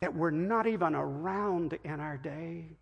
that 0.00 0.14
were 0.14 0.30
not 0.30 0.66
even 0.66 0.94
around 0.94 1.78
in 1.84 2.00
our 2.00 2.16
day. 2.16 2.76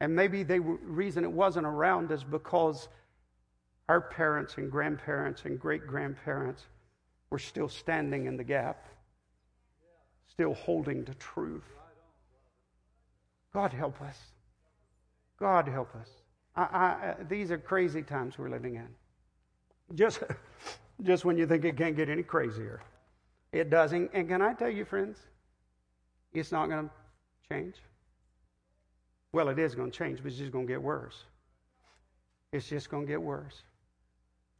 And 0.00 0.14
maybe 0.14 0.42
the 0.42 0.60
reason 0.60 1.24
it 1.24 1.32
wasn't 1.32 1.66
around 1.66 2.12
is 2.12 2.22
because 2.22 2.88
our 3.88 4.00
parents 4.00 4.56
and 4.58 4.70
grandparents 4.70 5.44
and 5.44 5.58
great 5.58 5.86
grandparents 5.86 6.66
were 7.30 7.38
still 7.38 7.68
standing 7.68 8.26
in 8.26 8.36
the 8.36 8.44
gap, 8.44 8.86
still 10.36 10.52
holding 10.52 11.02
to 11.02 11.14
truth. 11.14 11.64
God 13.54 13.72
help 13.72 14.02
us. 14.02 14.18
God 15.40 15.66
help 15.66 15.94
us. 15.96 16.08
I, 16.54 16.62
I, 16.62 17.08
uh, 17.08 17.14
these 17.26 17.50
are 17.50 17.56
crazy 17.56 18.02
times 18.02 18.36
we're 18.36 18.50
living 18.50 18.74
in. 18.74 18.88
Just, 19.94 20.22
just 21.02 21.24
when 21.24 21.38
you 21.38 21.46
think 21.46 21.64
it 21.64 21.78
can't 21.78 21.96
get 21.96 22.10
any 22.10 22.22
crazier. 22.22 22.82
It 23.52 23.70
doesn't. 23.70 24.10
And 24.12 24.28
can 24.28 24.42
I 24.42 24.52
tell 24.52 24.68
you, 24.68 24.84
friends, 24.84 25.18
it's 26.34 26.52
not 26.52 26.68
going 26.68 26.90
to 26.90 26.90
change. 27.48 27.76
Well, 29.32 29.48
it 29.48 29.58
is 29.58 29.74
going 29.74 29.90
to 29.90 29.96
change, 29.96 30.18
but 30.22 30.28
it's 30.28 30.36
just 30.36 30.52
going 30.52 30.66
to 30.66 30.72
get 30.72 30.82
worse. 30.82 31.24
It's 32.52 32.68
just 32.68 32.90
going 32.90 33.06
to 33.06 33.10
get 33.10 33.22
worse. 33.22 33.62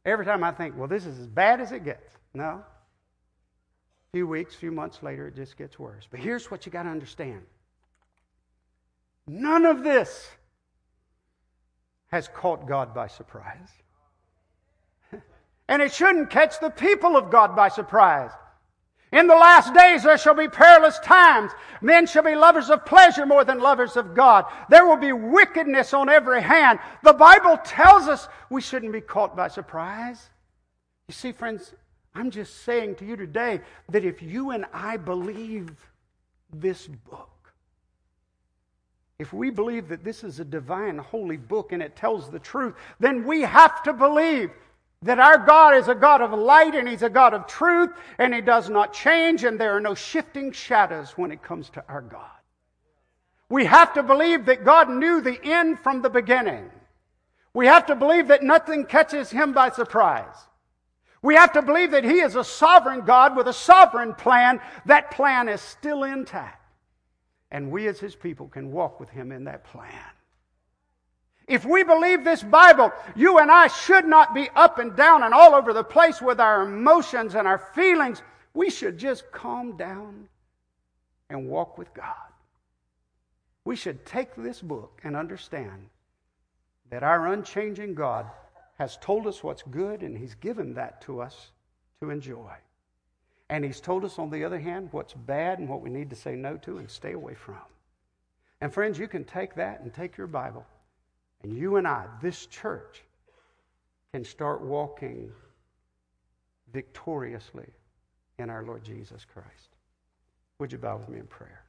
Every 0.05 0.25
time 0.25 0.43
I 0.43 0.51
think, 0.51 0.75
well, 0.75 0.87
this 0.87 1.05
is 1.05 1.19
as 1.19 1.27
bad 1.27 1.61
as 1.61 1.71
it 1.71 1.85
gets. 1.85 2.15
No. 2.33 2.63
A 4.07 4.17
few 4.17 4.27
weeks, 4.27 4.55
few 4.55 4.71
months 4.71 5.03
later, 5.03 5.27
it 5.27 5.35
just 5.35 5.57
gets 5.57 5.77
worse. 5.77 6.07
But 6.09 6.19
here's 6.19 6.49
what 6.49 6.65
you 6.65 6.71
got 6.71 6.83
to 6.83 6.89
understand 6.89 7.41
none 9.27 9.65
of 9.65 9.83
this 9.83 10.29
has 12.07 12.29
caught 12.29 12.67
God 12.67 12.93
by 12.93 13.07
surprise. 13.07 13.69
and 15.67 15.81
it 15.81 15.93
shouldn't 15.93 16.29
catch 16.29 16.59
the 16.59 16.69
people 16.69 17.17
of 17.17 17.29
God 17.29 17.55
by 17.55 17.67
surprise. 17.67 18.31
In 19.11 19.27
the 19.27 19.35
last 19.35 19.73
days 19.73 20.03
there 20.03 20.17
shall 20.17 20.33
be 20.33 20.49
perilous 20.49 20.99
times. 20.99 21.51
Men 21.81 22.07
shall 22.07 22.23
be 22.23 22.35
lovers 22.35 22.69
of 22.69 22.85
pleasure 22.85 23.25
more 23.25 23.45
than 23.45 23.59
lovers 23.59 23.95
of 23.95 24.15
God. 24.15 24.45
There 24.69 24.85
will 24.85 24.97
be 24.97 25.13
wickedness 25.13 25.93
on 25.93 26.09
every 26.09 26.41
hand. 26.41 26.79
The 27.03 27.13
Bible 27.13 27.57
tells 27.63 28.07
us 28.07 28.27
we 28.49 28.61
shouldn't 28.61 28.91
be 28.91 29.01
caught 29.01 29.35
by 29.35 29.47
surprise. 29.47 30.29
You 31.07 31.13
see, 31.13 31.31
friends, 31.31 31.73
I'm 32.17 32.31
just 32.31 32.63
saying 32.63 32.95
to 32.95 33.05
you 33.05 33.15
today 33.15 33.61
that 33.89 34.03
if 34.03 34.23
you 34.23 34.49
and 34.49 34.65
I 34.73 34.97
believe 34.97 35.69
this 36.51 36.87
book, 36.87 37.29
if 39.19 39.33
we 39.33 39.51
believe 39.51 39.87
that 39.89 40.03
this 40.03 40.23
is 40.23 40.39
a 40.39 40.45
divine, 40.45 40.97
holy 40.97 41.37
book 41.37 41.73
and 41.73 41.83
it 41.83 41.95
tells 41.95 42.31
the 42.31 42.39
truth, 42.39 42.73
then 42.99 43.23
we 43.23 43.41
have 43.41 43.83
to 43.83 43.93
believe 43.93 44.49
that 45.03 45.19
our 45.19 45.37
God 45.37 45.75
is 45.75 45.89
a 45.89 45.95
God 45.95 46.21
of 46.21 46.31
light 46.31 46.73
and 46.73 46.87
He's 46.87 47.03
a 47.03 47.09
God 47.09 47.35
of 47.35 47.45
truth 47.45 47.91
and 48.17 48.33
He 48.33 48.41
does 48.41 48.67
not 48.67 48.93
change 48.93 49.43
and 49.43 49.59
there 49.59 49.73
are 49.73 49.81
no 49.81 49.93
shifting 49.93 50.51
shadows 50.51 51.11
when 51.17 51.31
it 51.31 51.43
comes 51.43 51.69
to 51.69 51.83
our 51.87 52.01
God. 52.01 52.31
We 53.47 53.65
have 53.65 53.93
to 53.93 54.01
believe 54.01 54.47
that 54.47 54.65
God 54.65 54.89
knew 54.89 55.21
the 55.21 55.39
end 55.43 55.79
from 55.81 56.01
the 56.01 56.09
beginning. 56.09 56.71
We 57.53 57.67
have 57.67 57.85
to 57.85 57.95
believe 57.95 58.27
that 58.29 58.41
nothing 58.41 58.85
catches 58.85 59.29
Him 59.29 59.53
by 59.53 59.69
surprise. 59.69 60.47
We 61.21 61.35
have 61.35 61.53
to 61.53 61.61
believe 61.61 61.91
that 61.91 62.03
He 62.03 62.19
is 62.19 62.35
a 62.35 62.43
sovereign 62.43 63.01
God 63.01 63.35
with 63.35 63.47
a 63.47 63.53
sovereign 63.53 64.13
plan. 64.13 64.61
That 64.85 65.11
plan 65.11 65.49
is 65.49 65.61
still 65.61 66.03
intact. 66.03 66.63
And 67.51 67.71
we 67.71 67.87
as 67.87 67.99
His 67.99 68.15
people 68.15 68.47
can 68.47 68.71
walk 68.71 68.99
with 68.99 69.09
Him 69.09 69.31
in 69.31 69.45
that 69.45 69.63
plan. 69.63 69.91
If 71.47 71.65
we 71.65 71.83
believe 71.83 72.23
this 72.23 72.43
Bible, 72.43 72.91
you 73.15 73.39
and 73.39 73.49
I 73.49 73.67
should 73.67 74.05
not 74.05 74.35
be 74.35 74.49
up 74.55 74.79
and 74.79 74.95
down 74.95 75.23
and 75.23 75.33
all 75.33 75.55
over 75.55 75.71
the 75.71 75.83
place 75.83 76.21
with 76.21 76.41
our 76.41 76.63
emotions 76.63 77.35
and 77.35 77.47
our 77.47 77.57
feelings. 77.57 78.21
We 78.53 78.69
should 78.69 78.97
just 78.97 79.31
calm 79.31 79.77
down 79.77 80.27
and 81.29 81.47
walk 81.47 81.77
with 81.77 81.93
God. 81.93 82.15
We 83.63 83.75
should 83.75 84.05
take 84.05 84.35
this 84.35 84.61
book 84.61 84.99
and 85.03 85.15
understand 85.15 85.89
that 86.89 87.03
our 87.03 87.27
unchanging 87.27 87.95
God 87.95 88.25
has 88.77 88.97
told 88.97 89.27
us 89.27 89.43
what's 89.43 89.63
good 89.63 90.01
and 90.01 90.17
He's 90.17 90.35
given 90.35 90.73
that 90.75 91.01
to 91.01 91.21
us 91.21 91.51
to 92.01 92.09
enjoy. 92.09 92.53
And 93.49 93.63
He's 93.63 93.79
told 93.79 94.05
us, 94.05 94.19
on 94.19 94.29
the 94.29 94.43
other 94.43 94.59
hand, 94.59 94.89
what's 94.91 95.13
bad 95.13 95.59
and 95.59 95.69
what 95.69 95.81
we 95.81 95.89
need 95.89 96.09
to 96.09 96.15
say 96.15 96.35
no 96.35 96.57
to 96.57 96.77
and 96.77 96.89
stay 96.89 97.13
away 97.13 97.33
from. 97.33 97.55
And 98.61 98.73
friends, 98.73 98.99
you 98.99 99.07
can 99.07 99.23
take 99.23 99.55
that 99.55 99.81
and 99.81 99.93
take 99.93 100.17
your 100.17 100.27
Bible 100.27 100.65
and 101.43 101.55
you 101.55 101.75
and 101.77 101.87
I, 101.87 102.05
this 102.21 102.45
church, 102.47 103.03
can 104.13 104.23
start 104.23 104.61
walking 104.61 105.31
victoriously 106.73 107.67
in 108.39 108.49
our 108.49 108.63
Lord 108.63 108.83
Jesus 108.83 109.25
Christ. 109.25 109.69
Would 110.59 110.71
you 110.71 110.77
bow 110.77 110.97
with 110.97 111.09
me 111.09 111.19
in 111.19 111.27
prayer? 111.27 111.66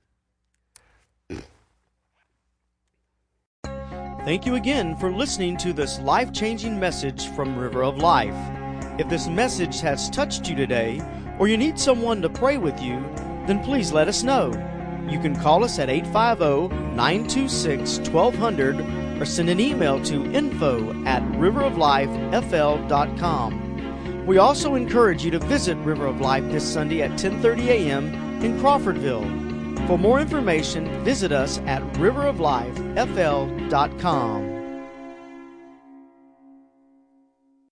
Thank 4.29 4.45
you 4.45 4.57
again 4.57 4.93
for 4.95 5.11
listening 5.11 5.57
to 5.57 5.73
this 5.73 5.99
life 6.01 6.35
changing 6.35 6.79
message 6.79 7.29
from 7.29 7.57
River 7.57 7.83
of 7.83 7.97
Life. 7.97 8.37
If 8.99 9.09
this 9.09 9.27
message 9.27 9.81
has 9.81 10.11
touched 10.11 10.51
you 10.51 10.55
today, 10.55 11.01
or 11.39 11.49
you 11.49 11.57
need 11.57 11.79
someone 11.79 12.21
to 12.21 12.29
pray 12.29 12.59
with 12.59 12.79
you, 12.79 13.01
then 13.47 13.65
please 13.65 13.91
let 13.91 14.07
us 14.07 14.23
know. 14.23 14.49
You 15.09 15.19
can 15.19 15.35
call 15.35 15.65
us 15.65 15.79
at 15.79 15.89
850 15.89 16.77
926 16.95 18.11
1200 18.11 19.19
or 19.19 19.25
send 19.25 19.49
an 19.49 19.61
email 19.61 19.99
to 20.05 20.31
info 20.31 20.91
at 21.07 21.23
riveroflifefl.com. 21.33 24.27
We 24.27 24.37
also 24.37 24.75
encourage 24.75 25.25
you 25.25 25.31
to 25.31 25.39
visit 25.39 25.79
River 25.79 26.07
of 26.07 26.21
Life 26.21 26.45
this 26.53 26.71
Sunday 26.71 27.01
at 27.01 27.13
10:30 27.13 27.69
a.m. 27.69 28.15
in 28.45 28.61
Crawfordville. 28.61 29.48
For 29.89 29.99
more 29.99 30.21
information, 30.21 31.03
visit 31.03 31.33
us 31.33 31.59
at 31.61 31.83
riveroflifefl.com. 31.95 34.58